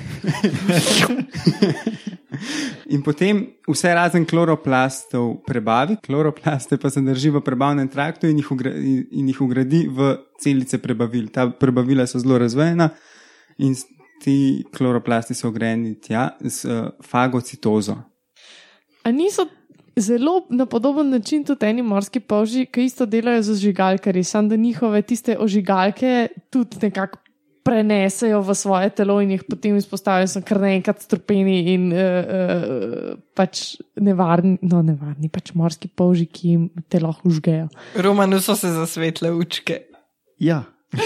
In 2.94 3.02
potem 3.02 3.40
vse 3.66 3.94
razen 3.94 4.26
kloroplastov 4.28 5.40
prebavi, 5.46 5.96
kloroplaste 6.04 6.78
pa 6.78 6.90
se 6.90 7.00
drži 7.02 7.30
v 7.34 7.42
prebavnem 7.42 7.88
traktu 7.90 8.28
in 8.30 8.38
jih, 8.38 8.52
ugra, 8.54 8.70
in 8.72 9.28
jih 9.32 9.40
ugradi 9.42 9.88
v 9.90 10.14
celice 10.38 10.78
prebavil. 10.78 11.28
Ta 11.34 11.50
prebavila 11.50 12.06
so 12.06 12.18
zelo 12.22 12.38
razvejena 12.38 12.90
in 13.58 13.74
ti 14.22 14.64
kloroplasti 14.74 15.34
so 15.34 15.48
ugrajeni 15.50 16.00
tja 16.00 16.30
z 16.40 16.64
uh, 16.64 16.88
fagocitozo. 17.02 17.98
A 19.02 19.10
niso 19.10 19.46
zelo 19.98 20.46
na 20.50 20.66
podoben 20.66 21.10
način 21.10 21.44
tudi 21.44 21.66
eni 21.66 21.82
morski 21.82 22.20
polži, 22.20 22.66
ki 22.66 22.84
isto 22.84 23.06
delajo 23.06 23.42
z 23.42 23.50
ožigalkarji, 23.50 24.24
samo 24.24 24.48
da 24.48 24.56
njihove 24.56 25.02
tiste 25.02 25.36
ožigalke 25.38 26.28
tudi 26.50 26.76
nekako 26.82 27.18
prenesejo 27.68 28.40
v 28.46 28.56
svoje 28.56 28.94
telo 28.96 29.18
in 29.20 29.36
jih 29.36 29.44
potem 29.44 29.76
izpostavijo, 29.76 30.30
so 30.32 30.42
kar 30.46 30.62
naenkrat 30.64 31.04
strupeni 31.04 31.58
in 31.74 31.90
uh, 31.92 32.00
uh, 32.00 33.20
pač 33.36 33.76
nevarni, 34.00 34.56
no 34.64 34.80
nevarni, 34.86 35.28
pač 35.32 35.52
morski 35.58 35.92
polži, 35.92 36.26
ki 36.32 36.54
jim 36.54 36.66
telo 36.88 37.12
užgejo. 37.28 37.68
Romanu 38.00 38.40
so 38.40 38.56
se 38.56 38.72
zasvetle 38.72 39.34
učke. 39.36 39.82
Ja, 40.40 40.64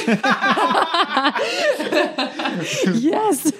Yes. 2.94 3.50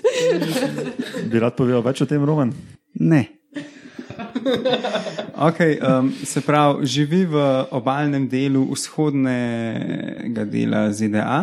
Bi 1.27 1.41
rad 1.41 1.57
povedal 1.59 1.83
več 1.83 2.03
o 2.05 2.07
tem, 2.07 2.23
Roman? 2.25 2.53
ne. 2.95 3.25
Okay, 5.43 5.79
um, 5.81 6.13
se 6.13 6.43
pravi, 6.45 6.87
živi 6.87 7.25
v 7.27 7.37
obalnem 7.75 8.29
delu 8.31 8.63
vzhodnega 8.71 10.45
dela 10.47 10.93
ZDA. 10.93 11.41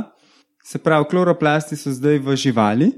Se 0.71 0.77
pravi, 0.77 1.05
kloroplasti 1.09 1.73
so 1.75 1.89
zdaj 1.89 2.19
v 2.21 2.35
živali 2.37 2.91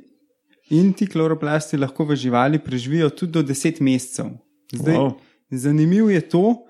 in 0.75 0.91
ti 0.93 1.05
kloroplasti 1.07 1.77
lahko 1.79 2.03
v 2.09 2.17
živali 2.19 2.59
preživijo 2.59 3.09
tudi 3.09 3.31
do 3.31 3.43
10 3.47 3.79
mesecev. 3.81 4.33
Zdaj, 4.73 4.95
Wow. 4.95 5.13
Zanimivo 5.51 6.09
je 6.09 6.21
to, 6.21 6.65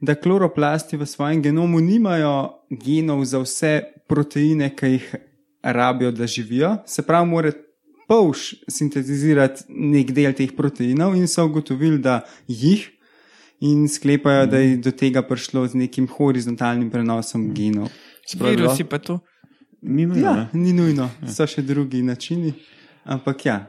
da 0.00 0.14
kloroplasti 0.14 0.96
v 0.96 1.06
svojem 1.06 1.42
genomu 1.42 1.80
nimajo 1.80 2.64
genov 2.70 3.24
za 3.24 3.38
vse 3.38 3.82
proteine, 4.08 4.70
ki 4.76 4.86
jih 4.86 5.14
rabijo, 5.62 6.12
da 6.12 6.26
živijo. 6.26 6.76
Se 6.86 7.02
pravi, 7.02 7.28
mora 7.28 7.52
polž 8.08 8.54
sintetizirati 8.68 9.64
nek 9.68 10.12
del 10.12 10.32
teh 10.32 10.56
proteinov 10.56 11.16
in 11.16 11.28
so 11.28 11.44
ugotovili, 11.44 11.98
da 11.98 12.20
jih. 12.48 12.92
In 13.60 13.88
sklepajo, 13.88 14.46
da 14.46 14.58
je 14.58 14.76
do 14.76 14.90
tega 14.92 15.22
prišlo 15.22 15.66
z 15.66 15.74
nekim 15.74 16.08
horizontalnim 16.08 16.90
prenosom 16.90 17.54
genov. 17.54 17.88
Spravi, 18.28 18.56
Virusi 18.56 18.84
pa 18.84 18.98
tu. 18.98 19.20
Ni 19.86 20.06
nujno. 20.06 20.22
Ja, 20.22 20.48
ni 20.52 20.72
nujno, 20.74 21.08
so 21.30 21.46
še 21.46 21.62
drugi 21.62 22.02
načini. 22.02 22.52
Ampak 23.06 23.44
ja, 23.46 23.60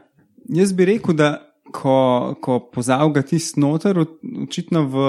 jaz 0.50 0.72
bi 0.74 0.88
rekel, 0.88 1.14
da 1.14 1.28
ko, 1.72 2.34
ko 2.42 2.58
pozavga 2.74 3.22
tisti 3.22 3.60
noter, 3.62 4.00
očitno 4.44 4.84
v 4.90 5.06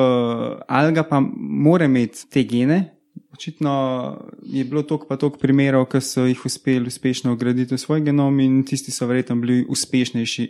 alga 0.67 1.04
pa 1.08 1.22
mora 1.24 1.89
imeti 1.89 2.28
te 2.30 2.43
gene. 2.45 2.80
Očitno 3.34 3.74
je 4.43 4.65
bilo 4.67 4.84
toliko 4.84 5.08
pa 5.08 5.17
toliko 5.17 5.39
primerov, 5.39 5.88
ki 5.89 6.02
so 6.04 6.26
jih 6.28 6.45
uspeli 6.45 6.91
uspešno 6.91 7.34
ugraditi 7.34 7.74
v 7.74 7.82
svoj 7.82 8.04
genom 8.06 8.39
in 8.43 8.62
tisti 8.67 8.91
so 8.91 9.08
verjetno 9.08 9.38
bili 9.39 9.63
uspešnejši, 9.69 10.48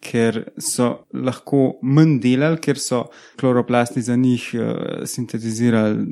ker 0.00 0.44
so 0.62 1.04
lahko 1.12 1.78
manj 1.82 2.20
delali, 2.22 2.60
ker 2.62 2.78
so 2.78 3.04
kloroplasti 3.40 4.02
za 4.02 4.16
njih 4.16 4.50
uh, 4.54 5.06
sintetizirali 5.06 6.06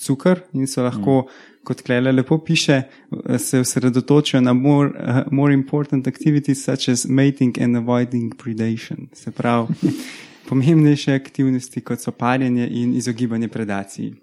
cukor 0.00 0.40
in 0.52 0.66
so 0.66 0.82
lahko, 0.82 1.20
mm. 1.26 1.64
kot 1.64 1.82
Klele 1.84 2.12
lepo 2.12 2.38
piše, 2.44 2.82
eh, 2.82 3.38
se 3.38 3.60
osredotočijo 3.60 4.40
na 4.40 4.52
more, 4.52 4.90
uh, 4.90 5.32
more 5.32 5.54
important 5.54 6.06
activities 6.06 6.64
such 6.64 6.88
as 6.88 7.06
mating 7.08 7.58
and 7.60 7.76
avoiding 7.76 8.34
predation. 8.38 9.08
Se 9.12 9.30
pravi, 9.30 9.74
pomembnejše 10.48 11.14
aktivnosti, 11.14 11.80
kot 11.80 12.00
so 12.00 12.12
parjenje 12.12 12.68
in 12.70 12.96
izogibanje 12.96 13.48
predaciji. 13.48 14.14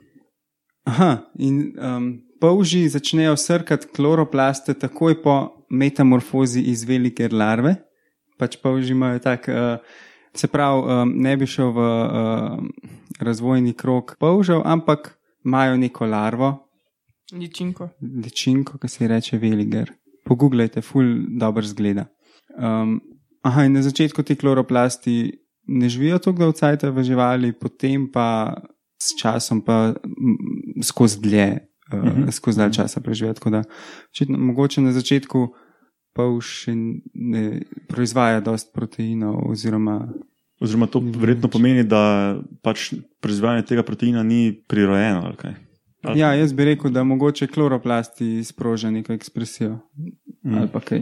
Aha, 0.86 1.18
in 1.40 1.74
um, 1.82 2.12
polži 2.42 2.90
začnejo 2.90 3.38
srkati 3.38 3.88
kloroplaste 3.96 4.74
takoj 4.74 5.22
po 5.22 5.66
metamorfozi 5.70 6.62
iz 6.62 6.84
velike 6.84 7.30
larve. 7.32 7.76
Pač 8.38 8.58
polži 8.62 8.92
imajo 8.92 9.20
tak, 9.20 9.48
uh, 9.48 9.78
se 10.36 10.48
pravi, 10.48 10.82
um, 10.82 11.14
ne 11.16 11.38
bi 11.38 11.48
šel 11.48 11.72
v 11.72 11.80
uh, 11.80 12.60
razvojni 13.20 13.74
krok 13.74 14.18
polžev, 14.20 14.62
ampak 14.66 15.14
imajo 15.46 15.78
neko 15.78 16.06
larvo, 16.06 16.66
Ličinko. 17.34 17.90
ličinko, 18.26 18.78
ki 18.78 18.88
se 18.88 19.04
ji 19.04 19.08
reče 19.08 19.38
veliger. 19.38 19.92
Poglejte, 20.26 20.82
ful 20.82 21.06
dobro 21.40 21.66
zgleda. 21.66 22.06
Um, 22.58 23.00
aha, 23.42 23.66
in 23.66 23.74
na 23.74 23.82
začetku 23.82 24.24
ti 24.24 24.36
kloroplasti 24.36 25.32
ne 25.68 25.90
živijo 25.90 26.20
tako 26.20 26.52
dolgo 26.52 26.92
v 26.94 27.04
živali, 27.04 27.54
potem 27.54 28.12
pa 28.12 28.54
s 29.02 29.18
časom 29.22 29.62
pa 29.62 29.94
skozi 30.84 31.22
dlje, 31.22 31.68
uh, 31.94 32.00
uh 32.00 32.06
-huh. 32.06 32.32
skozi 32.32 32.58
dalj 32.58 32.72
časa 32.72 33.02
preživijo. 33.02 33.34
Tako 33.34 33.50
da, 33.50 33.64
očitno, 34.12 34.38
mogoče 34.38 34.82
na 34.82 34.92
začetku 34.92 35.48
pa 36.16 36.24
še 36.42 36.72
ne 37.14 37.44
proizvaja 37.92 38.40
dost 38.42 38.72
proteinov 38.74 39.44
oziroma 39.52 40.00
Oziroma, 40.60 40.88
to 40.88 41.02
verjetno 41.04 41.50
pomeni, 41.52 41.84
da 41.84 42.40
pač 42.64 42.94
proizvajanje 43.20 43.66
tega 43.68 43.84
proteina 43.84 44.22
ni 44.24 44.54
prirojeno. 44.68 45.26
ali 45.28 45.36
kaj? 45.36 45.54
Ali- 46.04 46.20
Ja, 46.20 46.30
jaz 46.34 46.54
bi 46.54 46.66
rekel, 46.66 46.92
da 46.92 47.04
mogoče 47.04 47.48
kloroplasti 47.48 48.44
sproža 48.44 48.92
neko 48.92 49.14
ekspresijo. 49.14 49.80
Mm. 50.44 50.56
Ali 50.58 50.70
pa 50.72 50.80
kaj. 50.80 51.02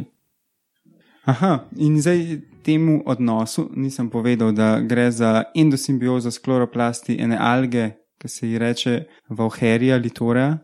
Aha, 1.26 1.70
in 1.78 2.02
zdaj 2.02 2.42
temu 2.64 3.04
odnosu 3.06 3.70
nisem 3.76 4.10
povedal, 4.10 4.52
da 4.52 4.80
gre 4.82 5.12
za 5.12 5.44
endosimbiozo 5.56 6.32
s 6.32 6.38
kloroplasti 6.38 7.18
ene 7.22 7.38
alge, 7.40 7.92
ki 8.18 8.28
se 8.28 8.50
ji 8.50 8.58
reče 8.58 9.04
Vauherija 9.30 9.98
litorea. 9.98 10.58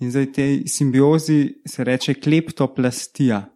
In 0.00 0.10
zdaj 0.10 0.32
tej 0.32 0.62
simbiozi 0.66 1.54
se 1.66 1.84
reče 1.84 2.14
kleptoplastija. 2.14 3.55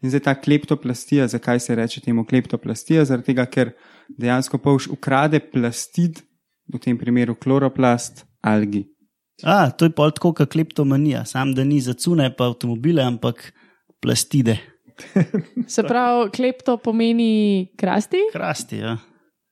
In 0.00 0.12
zdaj 0.12 0.22
ta 0.24 0.34
kleptoplastija, 0.34 1.26
zakaj 1.28 1.60
se 1.60 1.74
reče 1.76 2.00
temu 2.00 2.24
kleptoplastija? 2.24 3.04
Zaradi 3.04 3.32
tega, 3.32 3.44
ker 3.46 3.74
dejansko 4.08 4.58
polž 4.58 4.88
ukrade 4.92 5.40
plastid, 5.40 6.22
v 6.70 6.80
tem 6.80 6.98
primeru 6.98 7.34
kloroplast, 7.34 8.24
algi. 8.40 8.86
A, 9.44 9.70
to 9.72 9.88
je 9.88 9.94
pol 9.96 10.12
tako 10.14 10.32
kot 10.36 10.52
kleptomanija, 10.52 11.24
sam 11.28 11.52
da 11.56 11.64
ni 11.64 11.80
za 11.80 11.92
cune 11.96 12.28
pa 12.36 12.48
avtomobile, 12.48 13.02
ampak 13.02 13.50
plastide. 14.00 14.58
Se 15.74 15.82
pravi, 15.82 16.30
klepto 16.36 16.76
pomeni 16.76 17.70
krasti, 17.80 18.20
Krasti, 18.32 18.82
ja. 18.84 18.98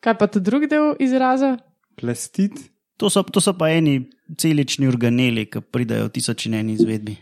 kaj 0.05 0.19
pa 0.21 0.29
ta 0.29 0.41
drugi 0.41 0.69
del 0.69 0.93
izraza? 1.01 1.57
Plastid, 1.97 2.61
To 2.99 3.11
so, 3.11 3.23
to 3.23 3.41
so 3.41 3.55
pa 3.55 3.71
eni 3.71 4.09
celični 4.39 4.89
organeli, 4.91 5.47
ki 5.47 5.63
pridajo 5.63 6.09
v 6.09 6.15
tisoč 6.19 6.49
in 6.49 6.59
eni 6.59 6.75
izvedbi. 6.75 7.15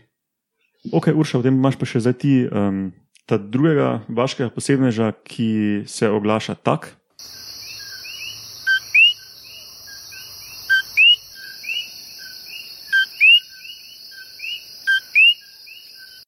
Ok, 0.89 1.11
Urša, 1.13 1.41
potem 1.41 1.59
imaš 1.59 1.77
pa 1.77 1.85
še 1.85 2.01
zdaj 2.01 2.15
ti 2.17 2.31
um, 2.49 2.87
ta 3.27 3.37
drugega 3.37 3.99
vaškega 4.07 4.49
posebneža, 4.55 5.11
ki 5.27 5.83
se 5.85 6.09
oglaša 6.09 6.55
tak. 6.63 6.93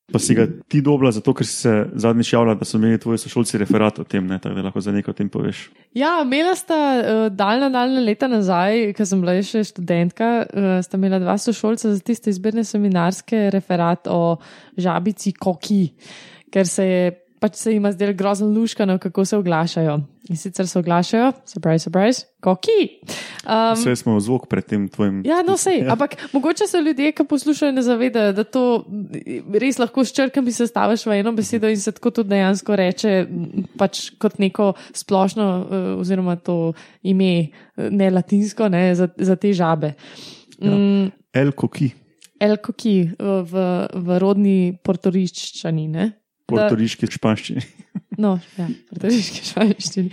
Pa 0.10 0.18
si 0.18 0.34
ga 0.34 0.48
ti 0.68 0.82
dobila, 0.82 1.12
zato 1.14 1.36
ker 1.38 1.46
si 1.46 1.54
se 1.54 1.72
zadnjič 1.94 2.32
javila, 2.34 2.56
da 2.58 2.66
so 2.66 2.80
imeli 2.80 2.98
tvoji 3.00 3.22
sošolci 3.22 3.60
referat 3.62 4.00
o 4.02 4.04
tem, 4.04 4.26
ne, 4.28 4.40
tako 4.42 4.58
da 4.58 4.64
lahko 4.66 4.82
za 4.82 4.92
nekaj 4.92 5.14
o 5.14 5.16
tem 5.16 5.30
poveš. 5.30 5.68
Ja, 5.94 6.16
imela 6.26 6.56
sta 6.58 6.80
uh, 6.98 7.20
daljna, 7.30 7.70
daljna 7.70 8.02
leta 8.02 8.28
nazaj, 8.28 8.90
ko 8.98 9.06
sem 9.06 9.22
bila 9.22 9.38
še 9.46 9.62
študentka, 9.70 10.32
uh, 10.50 10.72
sta 10.84 10.98
imela 10.98 11.22
dva 11.22 11.38
sošolca 11.38 11.94
za 11.94 12.02
tiste 12.02 12.34
izbirne 12.34 12.66
seminarske 12.66 13.52
referat 13.54 14.10
o 14.10 14.40
žabici 14.82 15.36
koki, 15.38 15.84
ker 16.52 16.68
se 16.68 16.86
je 16.86 17.10
pač 17.40 17.56
se 17.56 17.74
jim 17.74 17.88
zdelo 17.92 18.14
grozno 18.14 18.48
luškano, 18.48 18.98
kako 19.00 19.26
se 19.26 19.38
oglašajo. 19.38 20.00
In 20.30 20.38
sicer 20.38 20.68
se 20.68 20.80
oglašajo, 20.80 21.32
surprise, 21.46 21.84
surprise, 21.84 22.26
koki. 22.44 23.00
Um, 23.48 23.74
Vse 23.74 23.96
smo 23.96 24.18
v 24.18 24.22
zvok 24.22 24.46
pred 24.52 24.68
tem 24.68 24.86
tvojim. 24.92 25.22
Ja, 25.26 25.40
no, 25.48 25.56
sej, 25.58 25.80
ja. 25.82 25.94
ampak 25.96 26.18
mogoče 26.34 26.68
se 26.70 26.82
ljudje, 26.84 27.12
ki 27.18 27.26
poslušajo, 27.30 27.74
ne 27.74 27.84
zavedajo, 27.86 28.34
da 28.38 28.44
to 28.44 28.66
res 29.56 29.80
lahko 29.82 30.06
s 30.06 30.14
črkami 30.14 30.54
sestaviš 30.54 31.08
v 31.08 31.22
eno 31.22 31.34
besedo 31.34 31.72
in 31.72 31.80
se 31.80 31.96
tako 31.96 32.12
tudi 32.20 32.36
dejansko 32.36 32.78
reče, 32.78 33.16
pač 33.80 34.10
kot 34.22 34.38
neko 34.44 34.74
splošno, 34.94 35.48
eh, 35.48 35.88
oziroma 36.04 36.36
to 36.44 36.76
ime, 37.02 37.32
eh, 37.50 37.90
ne 37.90 38.12
latinsko, 38.14 38.70
ne, 38.70 38.92
za, 39.00 39.10
za 39.18 39.40
te 39.40 39.56
žabe. 39.56 39.96
Ja. 40.60 40.76
Mm, 40.76 41.10
El 41.34 41.56
koki, 41.56 41.94
El 42.40 42.58
koki 42.64 42.98
eh, 43.08 43.36
v, 43.48 43.68
v 43.96 44.20
rodni 44.22 44.60
portoriščani. 44.84 45.88
Ne? 45.88 46.12
Portoriški 46.50 47.12
španščini. 47.18 47.66
No, 48.20 48.34
ja, 48.58 48.66
portoriški 48.90 49.46
španščini. 49.48 50.10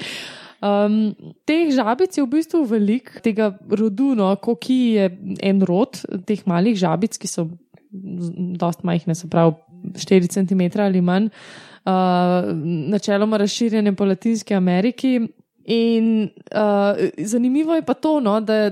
Um, 0.63 1.11
teh 1.49 1.73
žabic 1.75 2.15
je 2.17 2.23
v 2.23 2.29
bistvu 2.37 2.61
velik, 2.71 3.11
tega 3.25 3.51
rodu, 3.67 4.13
no, 4.15 4.29
koki 4.39 4.77
je 4.95 5.09
en 5.43 5.65
rod 5.67 5.99
teh 6.29 6.45
malih 6.47 6.79
žabic, 6.79 7.19
ki 7.19 7.29
so 7.29 7.49
dost 7.91 8.85
majhne, 8.87 9.17
se 9.19 9.27
pravi 9.33 9.57
4 9.99 10.31
cm 10.33 10.63
ali 10.83 11.03
manj, 11.05 11.29
uh, 11.29 12.49
načeloma 12.95 13.41
razširjene 13.43 13.95
po 13.97 14.07
Latinski 14.07 14.55
Ameriki. 14.55 15.19
In 15.67 16.29
uh, 16.55 17.01
zanimivo 17.19 17.75
je 17.75 17.83
pa 17.83 17.95
to, 17.95 18.21
no, 18.21 18.39
da 18.41 18.71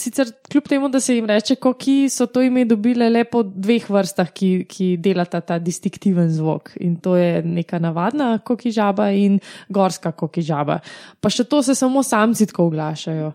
sicer 0.00 0.30
kljub 0.50 0.68
temu, 0.68 0.88
da 0.88 1.00
se 1.00 1.14
jim 1.14 1.26
reče 1.28 1.56
koki, 1.60 2.08
so 2.10 2.26
to 2.26 2.42
ime 2.42 2.64
dobile 2.68 3.10
le 3.10 3.24
po 3.28 3.42
dveh 3.44 3.86
vrstah, 3.90 4.30
ki, 4.32 4.50
ki 4.70 4.88
delata 5.02 5.40
ta 5.44 5.58
distinktiven 5.62 6.30
zvok. 6.32 6.72
In 6.80 6.96
to 7.02 7.16
je 7.18 7.42
neka 7.44 7.78
navadna 7.82 8.32
koki 8.44 8.72
žaba 8.74 9.10
in 9.16 9.38
gorska 9.68 10.12
koki 10.12 10.44
žaba. 10.46 10.80
Pa 11.20 11.32
še 11.32 11.44
to 11.44 11.62
se 11.66 11.76
samo 11.78 12.02
samci 12.06 12.48
tako 12.50 12.70
oglašajo. 12.70 13.32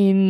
In 0.00 0.20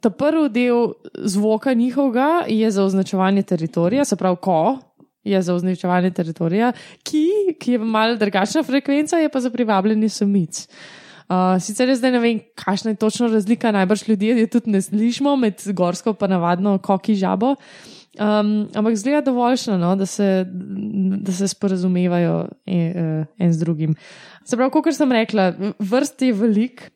ta 0.00 0.10
prvi 0.10 0.48
del 0.54 0.94
zvoka 1.26 1.74
njihovega 1.74 2.46
je 2.48 2.70
za 2.70 2.84
označevanje 2.84 3.42
teritorija, 3.42 4.04
se 4.04 4.16
pravi 4.16 4.40
ko. 4.40 4.78
Je 5.24 5.36
za 5.44 5.52
označevanje 5.52 6.14
teritorija, 6.16 6.70
ki, 7.04 7.26
ki 7.60 7.74
je 7.74 7.78
malo 7.78 8.16
drugačna 8.16 8.62
frekvenca, 8.64 9.18
je 9.20 9.28
pa 9.28 9.42
za 9.44 9.50
privabljanje 9.52 10.08
samic. 10.08 10.62
Uh, 10.64 10.99
sicer 11.62 11.88
jaz 11.88 12.00
zdaj 12.00 12.10
ne 12.16 12.20
vem, 12.22 12.40
kakšna 12.58 12.94
je 12.94 12.98
točno 12.98 13.28
razlika, 13.30 13.70
najbrž 13.72 14.08
ljudje 14.08 14.36
je 14.40 14.46
tudi 14.50 14.70
ne 14.70 14.82
slišimo 14.82 15.36
med 15.36 15.62
gorsko 15.78 16.16
in 16.20 16.30
navadno 16.30 16.78
koki 16.78 17.14
žabo. 17.14 17.54
Um, 18.18 18.66
ampak 18.74 18.96
zgleda 18.98 19.20
dovoljšno, 19.20 19.76
no, 19.78 19.94
da, 19.96 20.06
se, 20.06 20.44
da 21.22 21.32
se 21.32 21.48
sporazumevajo 21.48 22.48
en, 22.66 23.26
en 23.38 23.52
z 23.52 23.58
drugim. 23.58 23.94
Se 24.44 24.56
pravi, 24.56 24.72
kot 24.74 24.94
sem 24.94 25.12
rekla, 25.12 25.52
vrst 25.78 26.22
je 26.26 26.32
velik. 26.34 26.90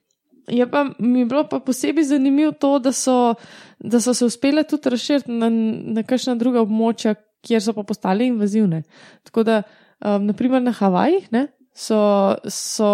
Je 0.50 0.66
pa 0.68 0.84
mi 0.98 1.22
je 1.22 1.26
bilo 1.30 1.46
pa 1.48 1.60
posebej 1.60 2.04
zanimivo 2.04 2.52
to, 2.52 2.78
da 2.78 2.92
so, 2.92 3.34
da 3.78 4.00
so 4.00 4.14
se 4.14 4.24
uspele 4.24 4.64
tudi 4.68 4.90
razširiti 4.90 5.32
na, 5.32 5.48
na 5.48 6.02
kakšna 6.02 6.34
druga 6.34 6.60
območja, 6.66 7.14
kjer 7.46 7.62
so 7.62 7.72
pa 7.72 7.86
postale 7.86 8.26
invazivne. 8.26 8.82
Tako 9.24 9.46
da, 9.46 9.62
um, 10.02 10.26
naprimer 10.26 10.62
na 10.62 10.74
Havajih, 10.74 11.30
ne, 11.32 11.46
so, 11.74 12.34
so, 12.48 12.90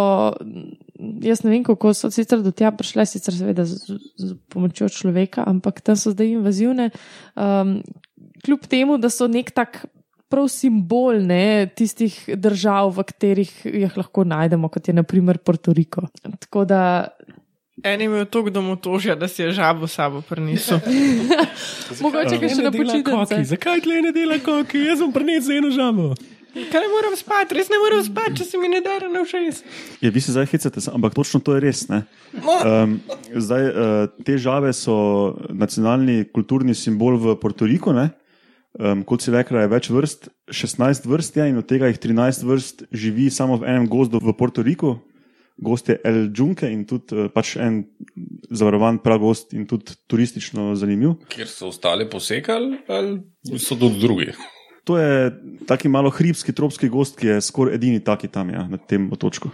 jaz 1.23 1.43
ne 1.45 1.53
vem, 1.55 1.65
kako 1.67 1.95
so 1.97 2.11
sicer 2.13 2.43
do 2.45 2.53
tja 2.53 2.71
prišle, 2.75 3.07
sicer 3.09 3.35
seveda 3.37 3.65
z, 3.69 3.99
z 4.21 4.35
pomočjo 4.53 4.91
človeka, 4.93 5.45
ampak 5.49 5.81
tam 5.85 5.99
so 5.99 6.13
zdaj 6.15 6.35
invazivne. 6.37 6.91
Um, 7.35 7.81
kljub 8.45 8.67
temu, 8.71 8.99
da 9.01 9.11
so 9.13 9.29
nek 9.31 9.53
tak 9.57 9.85
prav 10.31 10.47
simbol 10.53 11.19
ne, 11.27 11.67
tistih 11.75 12.15
držav, 12.39 12.93
v 12.95 13.05
katerih 13.09 13.53
jih 13.67 13.97
lahko 13.99 14.25
najdemo, 14.25 14.71
kot 14.71 14.89
je 14.89 14.95
naprimer 14.95 15.41
Puerto 15.43 15.75
Rico. 15.75 16.07
Tako 16.23 16.65
da. 16.65 16.83
En 17.83 18.01
je 18.01 18.07
imel 18.07 18.27
to, 18.29 18.45
kdo 18.47 18.63
mu 18.63 18.77
tožja, 18.77 19.17
da 19.17 19.29
si 19.29 19.43
je 19.43 19.53
žabo 19.57 19.89
sabo 19.89 20.21
prinesel. 20.21 20.79
Mogoče 22.05 22.39
ga 22.39 22.51
še 22.53 22.67
na 22.67 22.73
počitnici. 22.75 23.41
Zakaj 23.55 23.83
tle 23.87 24.03
ne 24.05 24.13
dela 24.15 24.37
koki? 24.45 24.85
Jaz 24.85 25.01
sem 25.01 25.15
prinesel 25.17 25.59
eno 25.59 25.73
žabo. 25.75 26.13
Kaj 26.51 26.83
ne 26.83 26.89
morem 26.91 27.15
spati, 27.15 27.55
res 27.55 27.69
ne 27.71 27.79
morem 27.79 28.01
spati, 28.03 28.35
če 28.41 28.47
se 28.49 28.59
mi 28.59 28.71
ne 28.71 28.81
da 28.83 28.97
na 29.07 29.23
všeč. 29.27 29.61
Ja, 30.03 30.11
vi 30.11 30.23
se 30.23 30.35
zdaj 30.35 30.49
hecate, 30.51 30.83
ampak 30.91 31.15
točno 31.15 31.39
to 31.45 31.55
je 31.55 31.63
res. 31.63 31.85
Um, 31.91 32.97
zdaj, 33.31 33.69
uh, 33.71 34.01
te 34.27 34.39
žabe 34.39 34.73
so 34.75 34.97
nacionalni 35.55 36.25
kulturni 36.35 36.75
simbol 36.75 37.21
v 37.23 37.37
Portoriku. 37.39 37.95
Um, 37.95 39.05
kot 39.07 39.23
si 39.23 39.35
rekla, 39.35 39.65
je 39.65 39.71
več 39.71 39.91
vrst, 39.95 40.31
16 40.51 41.07
vrst 41.11 41.39
je 41.39 41.49
in 41.51 41.63
od 41.63 41.71
tega 41.71 41.91
jih 41.91 42.03
13 42.03 42.47
vrst 42.47 42.85
živi 42.91 43.31
samo 43.31 43.59
v 43.59 43.71
enem 43.71 43.89
gozdu 43.91 44.23
v 44.23 44.35
Portoriku. 44.35 44.99
Gost 45.61 45.91
je 45.93 45.99
El 46.09 46.31
Džunke 46.33 46.71
in 46.73 46.87
tudi 46.89 47.15
uh, 47.15 47.27
pač 47.31 47.59
en 47.61 47.85
zavarovan 48.51 48.99
pragost 49.05 49.53
in 49.55 49.67
tudi 49.71 49.95
turistično 50.09 50.73
zanimiv. 50.75 51.21
Kjer 51.31 51.51
so 51.51 51.69
ostale 51.71 52.09
posekali, 52.11 52.81
ali 52.89 53.59
so 53.61 53.77
tudi 53.77 54.01
drugi? 54.01 54.33
To 54.85 54.97
je 54.99 55.33
taki 55.69 55.89
malo 55.89 56.11
hribski, 56.11 56.53
tropski 56.53 56.89
gost, 56.89 57.19
ki 57.21 57.27
je 57.27 57.41
skoraj 57.45 57.77
edini 57.77 58.01
taki 58.01 58.29
tam 58.29 58.51
ja, 58.51 58.65
na 58.69 58.79
tem 58.79 59.11
otočku. 59.13 59.51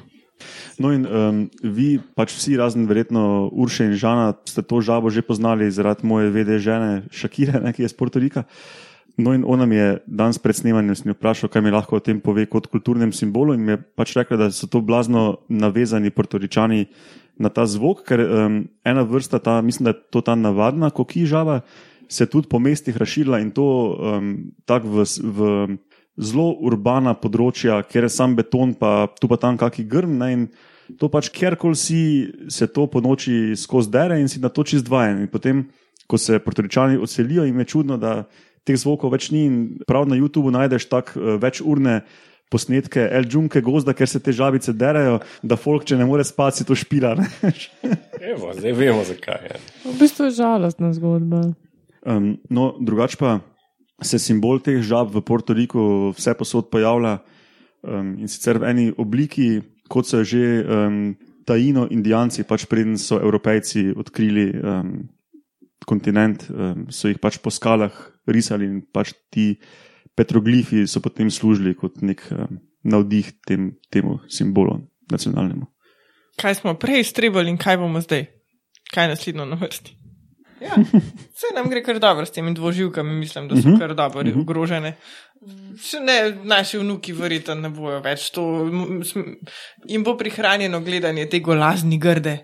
No, 0.76 0.92
in 0.92 1.06
um, 1.08 1.38
vi, 1.64 1.96
pač 2.16 2.34
vsi, 2.36 2.58
razen 2.60 2.84
verjetno 2.88 3.48
Urše 3.48 3.88
in 3.88 3.94
Žana, 3.96 4.36
ste 4.44 4.60
to 4.60 4.82
žabo 4.84 5.08
že 5.08 5.24
poznali 5.24 5.70
zaradi 5.72 6.04
moje 6.04 6.28
vede 6.28 6.60
žene 6.60 7.08
Šakire, 7.08 7.60
ne, 7.64 7.72
ki 7.72 7.82
je 7.82 7.88
iz 7.88 7.96
Portorika. 7.96 8.44
No, 9.16 9.32
in 9.32 9.48
ona 9.48 9.64
mi 9.64 9.80
je 9.80 9.96
danes 10.04 10.36
pred 10.36 10.52
snemanjem 10.52 11.16
vprašala, 11.16 11.48
kaj 11.48 11.62
mi 11.64 11.72
lahko 11.72 11.96
o 11.96 12.04
tem 12.04 12.20
pove 12.20 12.44
kot 12.52 12.68
kulturnem 12.68 13.16
simbolu, 13.16 13.56
in 13.56 13.64
mi 13.64 13.72
je 13.72 13.80
pač 13.96 14.12
rekla, 14.12 14.36
da 14.36 14.50
so 14.52 14.68
to 14.68 14.84
blazno 14.84 15.40
navezani 15.48 16.12
Portoričani 16.12 16.84
na 17.40 17.48
ta 17.48 17.64
zvok, 17.64 18.04
ker 18.04 18.20
um, 18.20 18.60
ena 18.84 19.04
vrsta, 19.08 19.40
ta, 19.40 19.62
mislim, 19.64 19.88
da 19.88 19.96
je 19.96 20.02
to 20.12 20.20
ta 20.20 20.36
navadna 20.36 20.92
koki 20.92 21.24
žaba 21.24 21.62
se 22.08 22.26
tudi 22.26 22.48
po 22.48 22.58
mestih 22.58 22.96
razširila 22.96 23.40
in 23.40 23.50
to 23.50 23.66
um, 23.66 24.32
tako 24.64 24.88
v, 24.88 25.04
v 25.22 25.50
zelo 26.16 26.50
urbana 26.64 27.14
področja, 27.18 27.82
kjer 27.84 28.08
je 28.08 28.12
sam 28.12 28.36
beton, 28.36 28.74
pa 28.78 29.08
tu 29.20 29.28
pa 29.28 29.38
tam 29.40 29.58
kaki 29.60 29.84
grm. 29.88 30.16
Ne, 30.20 30.30
in 30.32 30.46
to 31.00 31.10
pač 31.12 31.30
kjerkoli 31.34 31.78
si 31.78 32.00
se 32.52 32.68
to 32.72 32.86
po 32.90 33.02
noči 33.04 33.56
skozi 33.58 33.92
dere 33.92 34.20
in 34.20 34.30
si 34.32 34.40
na 34.40 34.48
to 34.48 34.64
čist 34.64 34.86
dvajen. 34.88 35.26
In 35.26 35.32
potem, 35.32 35.66
ko 36.06 36.18
se 36.20 36.40
portoričani 36.42 37.00
odselijo, 37.02 37.44
jim 37.44 37.58
je 37.60 37.68
čudno, 37.72 37.98
da 38.00 38.22
teh 38.66 38.78
zvokov 38.78 39.12
več 39.14 39.30
ni 39.34 39.44
in 39.46 39.58
prav 39.86 40.08
na 40.08 40.18
YouTubu 40.18 40.54
najdeš 40.54 40.88
tako 40.92 41.20
uh, 41.20 41.36
večurne. 41.42 42.00
Posnetke 42.46 43.02
El 43.10 43.24
Džunke 43.26 43.58
gozda, 43.58 43.90
ker 43.90 44.06
se 44.06 44.20
te 44.22 44.30
žabice 44.30 44.70
derajo, 44.70 45.16
da 45.42 45.56
folk, 45.58 45.82
če 45.82 45.96
ne 45.98 46.06
more 46.06 46.22
spati, 46.22 46.62
to 46.62 46.76
špila. 46.78 47.16
Evo, 48.30 48.52
zdaj 48.54 48.70
vemo, 48.70 49.02
zakaj 49.02 49.48
je. 49.48 49.58
V 49.82 49.94
bistvu 49.98 50.28
je 50.28 50.36
žalostna 50.38 50.92
zgodba. 50.94 51.40
Um, 52.06 52.36
no, 52.50 52.76
drugače 52.80 53.18
pa 53.18 53.40
se 54.02 54.18
simbol 54.22 54.60
teh 54.62 54.78
žab 54.84 55.10
v 55.10 55.22
Portoriku 55.26 56.12
vse 56.14 56.36
posod 56.38 56.68
pojavlja 56.70 57.18
um, 57.82 58.14
in 58.22 58.30
sicer 58.30 58.60
v 58.62 58.70
eni 58.70 58.86
obliki, 58.94 59.58
kot 59.90 60.06
so 60.06 60.22
že 60.22 60.62
um, 60.62 61.16
tajino 61.46 61.86
indijanci, 61.90 62.46
pač 62.46 62.66
preden 62.70 62.94
so 62.98 63.18
evropejci 63.18 63.90
odkrili 63.98 64.46
um, 64.54 64.94
kontinent, 65.86 66.46
um, 66.50 66.86
so 66.94 67.10
jih 67.10 67.18
pač 67.18 67.40
po 67.42 67.50
skalah 67.50 67.94
risali 68.30 68.70
in 68.70 68.80
pač 68.86 69.14
ti 69.30 69.56
petroglifi 70.14 70.86
so 70.86 71.02
potem 71.02 71.30
služili 71.30 71.74
kot 71.74 72.02
nek 72.06 72.22
um, 72.30 72.62
navdih 72.86 73.34
tem, 73.42 73.74
temu 73.90 74.20
simbolu 74.30 74.78
nacionalnemu. 75.10 75.66
Kaj 76.38 76.62
smo 76.62 76.78
prej 76.78 77.02
strebali 77.10 77.50
in 77.50 77.58
kaj 77.58 77.82
bomo 77.82 77.98
zdaj? 77.98 78.28
Kaj 78.94 79.08
je 79.08 79.14
naslednjo 79.16 79.46
na 79.48 79.58
vrsti? 79.58 80.05
Ja, 80.60 80.72
vse 81.36 81.50
nam 81.54 81.68
gre 81.68 81.82
kar 81.84 81.98
dobro 82.00 82.24
s 82.26 82.30
temi 82.32 82.54
dvoživkami, 82.54 83.12
mislim, 83.18 83.48
da 83.48 83.56
so 83.60 83.74
kar 83.78 83.94
dobro 83.94 84.22
ogrožene. 84.40 84.94
Še 85.76 86.00
ne, 86.00 86.14
naši 86.48 86.78
vnuki 86.80 87.12
verjetno 87.12 87.54
ne 87.54 87.68
bojo 87.70 88.00
več. 88.00 88.30
To, 88.32 88.44
jim 89.86 90.04
bo 90.04 90.16
prihranjeno 90.16 90.80
gledanje 90.80 91.26
te 91.28 91.40
golazni 91.40 91.98
grde. 92.00 92.38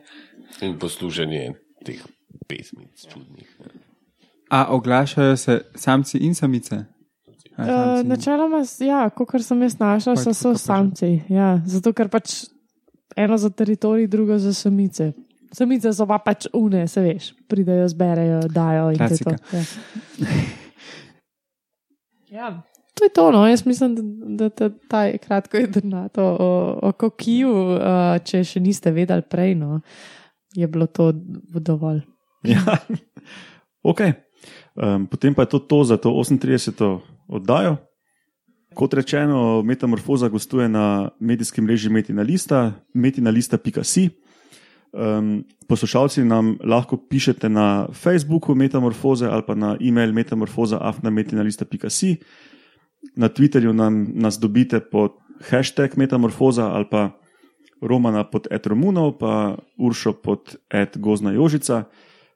In 0.60 0.76
poslušanje 0.78 1.54
teh 1.86 2.02
pesmic 2.48 3.06
čudnih. 3.08 3.48
A 4.52 4.66
oglašajo 4.76 5.36
se 5.36 5.60
samci 5.74 6.18
in 6.18 6.34
samice? 6.34 6.84
A, 7.56 7.62
Uh, 7.62 7.66
samci 7.68 8.00
in- 8.00 8.08
načeloma, 8.08 8.60
ja, 8.80 9.10
kot 9.10 9.42
sem 9.42 9.62
jaz 9.62 9.78
našla, 9.78 10.14
Pač 10.14 10.24
so, 10.24 10.32
so 10.32 10.52
samci. 10.58 11.22
Ja, 11.28 11.60
zato, 11.66 11.92
ker 11.92 12.08
pač 12.08 12.44
eno 13.16 13.36
za 13.38 13.50
teritorij, 13.50 14.06
drugo 14.08 14.38
za 14.38 14.52
samice. 14.52 15.12
Samice 15.52 15.92
so 15.92 16.06
pa 16.08 16.18
pač 16.24 16.46
une, 16.56 16.86
se 16.88 17.02
veš, 17.04 17.32
pridejo, 17.48 17.84
zberejo, 17.92 18.40
dajo 18.48 18.88
in 18.94 18.98
to. 18.98 19.08
Klasika. 19.08 19.36
Ja. 19.52 19.62
ja. 22.38 22.48
to 22.94 23.04
je 23.04 23.12
to. 23.12 23.30
No. 23.34 23.44
Jaz 23.48 23.66
mislim, 23.66 23.94
da, 23.94 24.48
da, 24.48 24.48
da 24.48 24.70
ta 24.88 25.04
je 25.04 25.18
kratko 25.18 25.56
jedrnato 25.56 26.24
o, 26.24 26.78
o 26.82 26.92
kokiju, 26.92 27.52
uh, 27.52 28.16
če 28.24 28.44
še 28.44 28.64
niste 28.64 28.92
vedeli 28.96 29.22
prej, 29.28 29.54
no, 29.60 29.80
je 30.56 30.68
bilo 30.68 30.88
to 30.88 31.12
dovolj. 31.12 32.00
Ja. 32.48 32.80
ok. 33.92 34.00
Um, 34.72 35.06
potem 35.06 35.36
pa 35.36 35.44
je 35.44 35.52
to, 35.52 35.58
to 35.68 35.84
za 35.84 36.00
to 36.00 36.16
38. 36.16 37.00
oddajo. 37.28 37.76
Kot 38.72 38.94
rečeno, 38.96 39.60
Metamorfoza 39.62 40.28
gostuje 40.32 40.64
na 40.68 41.10
medijskem 41.20 41.64
mreži 41.64 41.90
Metina 41.92 42.22
Lista, 42.24 42.72
metinalista.si. 42.94 44.08
Um, 44.92 45.44
poslušalci 45.68 46.24
nam 46.24 46.58
lahko 46.64 46.96
pišete 46.96 47.48
na 47.48 47.88
Facebooku 47.92 48.54
Metamorfoze 48.54 49.26
ali 49.26 49.42
pa 49.46 49.54
na 49.54 49.76
e-mail 49.80 50.12
metamorfoza.afnametinalista.si. 50.12 52.16
Na 53.16 53.28
Twitterju 53.28 53.72
nam, 53.72 54.06
nas 54.14 54.38
dobite 54.38 54.80
pod 54.80 55.12
hashtag 55.50 55.96
Metamorfoza 55.96 56.70
ali 56.70 56.86
pa 56.90 57.10
Romana 57.82 58.24
pod 58.24 58.46
Ed 58.50 58.66
Romunov, 58.66 59.18
pa 59.18 59.56
Uršo 59.78 60.12
pod 60.12 60.56
Ed 60.70 60.96
Gozna 60.96 61.32
Jožica, 61.32 61.84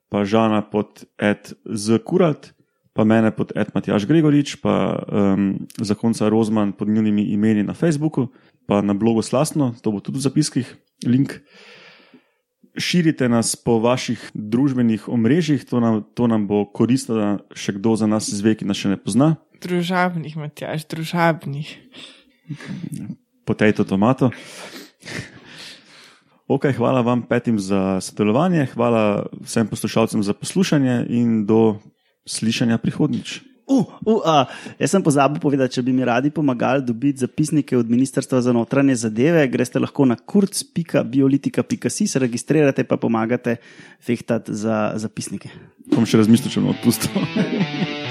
pa 0.09 0.25
Žana 0.25 0.63
pod 0.63 1.05
Ed 1.19 1.53
Zkurat 1.65 2.57
pa 2.97 3.05
mene 3.05 3.29
pod 3.29 3.53
Ed 3.53 3.77
Matjaš 3.77 4.09
Gregorič, 4.09 4.57
pa 4.65 5.05
um, 5.05 5.69
zakonca 5.77 6.33
Rozman 6.33 6.73
pod 6.73 6.89
njunimi 6.89 7.29
imeni 7.37 7.61
na 7.61 7.77
Facebooku, 7.77 8.33
pa 8.65 8.81
na 8.81 8.97
blogu 8.97 9.21
Slasno, 9.21 9.77
to 9.85 9.93
bo 9.93 10.01
tudi 10.01 10.17
v 10.17 10.25
zapiskih, 10.25 10.67
link. 11.05 11.45
Širite 12.77 13.29
nas 13.29 13.57
po 13.57 13.79
vaših 13.81 14.21
družbenih 14.35 15.09
omrežjih, 15.09 15.65
to 15.65 15.81
nam, 15.81 16.03
to 16.15 16.27
nam 16.29 16.47
bo 16.49 16.65
koristilo, 16.69 17.17
da 17.19 17.57
še 17.57 17.77
kdo 17.79 17.97
za 17.97 18.09
nas 18.11 18.29
izve, 18.29 18.55
ki 18.57 18.69
nas 18.69 18.81
še 18.81 18.93
ne 18.93 19.01
pozna. 19.01 19.37
Družabnih, 19.65 20.37
Matjaš, 20.37 20.85
družabnih. 20.93 21.73
Potejto 23.49 23.87
tomato. 23.89 24.31
Ok, 26.47 26.69
hvala 26.77 27.03
vam 27.03 27.25
petim 27.27 27.59
za 27.59 27.99
sodelovanje, 28.05 28.69
hvala 28.77 29.27
vsem 29.43 29.67
poslušalcem 29.67 30.23
za 30.23 30.37
poslušanje 30.37 31.07
in 31.11 31.43
do 31.47 31.81
slišanja 32.29 32.79
prihodnič. 32.79 33.41
Uh, 33.67 33.83
uh, 34.07 34.23
uh, 34.23 34.47
jaz 34.79 34.93
sem 34.95 35.03
pozabil 35.03 35.43
povedati, 35.43 35.75
če 35.75 35.83
bi 35.83 35.91
mi 35.93 36.07
radi 36.07 36.31
pomagali 36.31 36.85
dobiti 36.87 37.25
zapisnike 37.25 37.75
od 37.77 37.91
Ministrstva 37.91 38.41
za 38.41 38.55
notranje 38.55 38.95
zadeve, 39.03 39.43
greste 39.51 39.83
lahko 39.83 40.07
na 40.07 40.15
kurc.biolitika.si, 40.17 42.07
se 42.07 42.23
registrirate 42.23 42.87
pa 42.87 42.97
pomagate 42.97 43.57
fehtati 43.99 44.55
za 44.55 44.93
zapisnike. 45.03 45.51
Bom 45.91 46.07
še 46.07 46.23
razmislil, 46.23 46.55
če 46.55 46.63
bom 46.63 46.75
odpustil. 46.77 48.05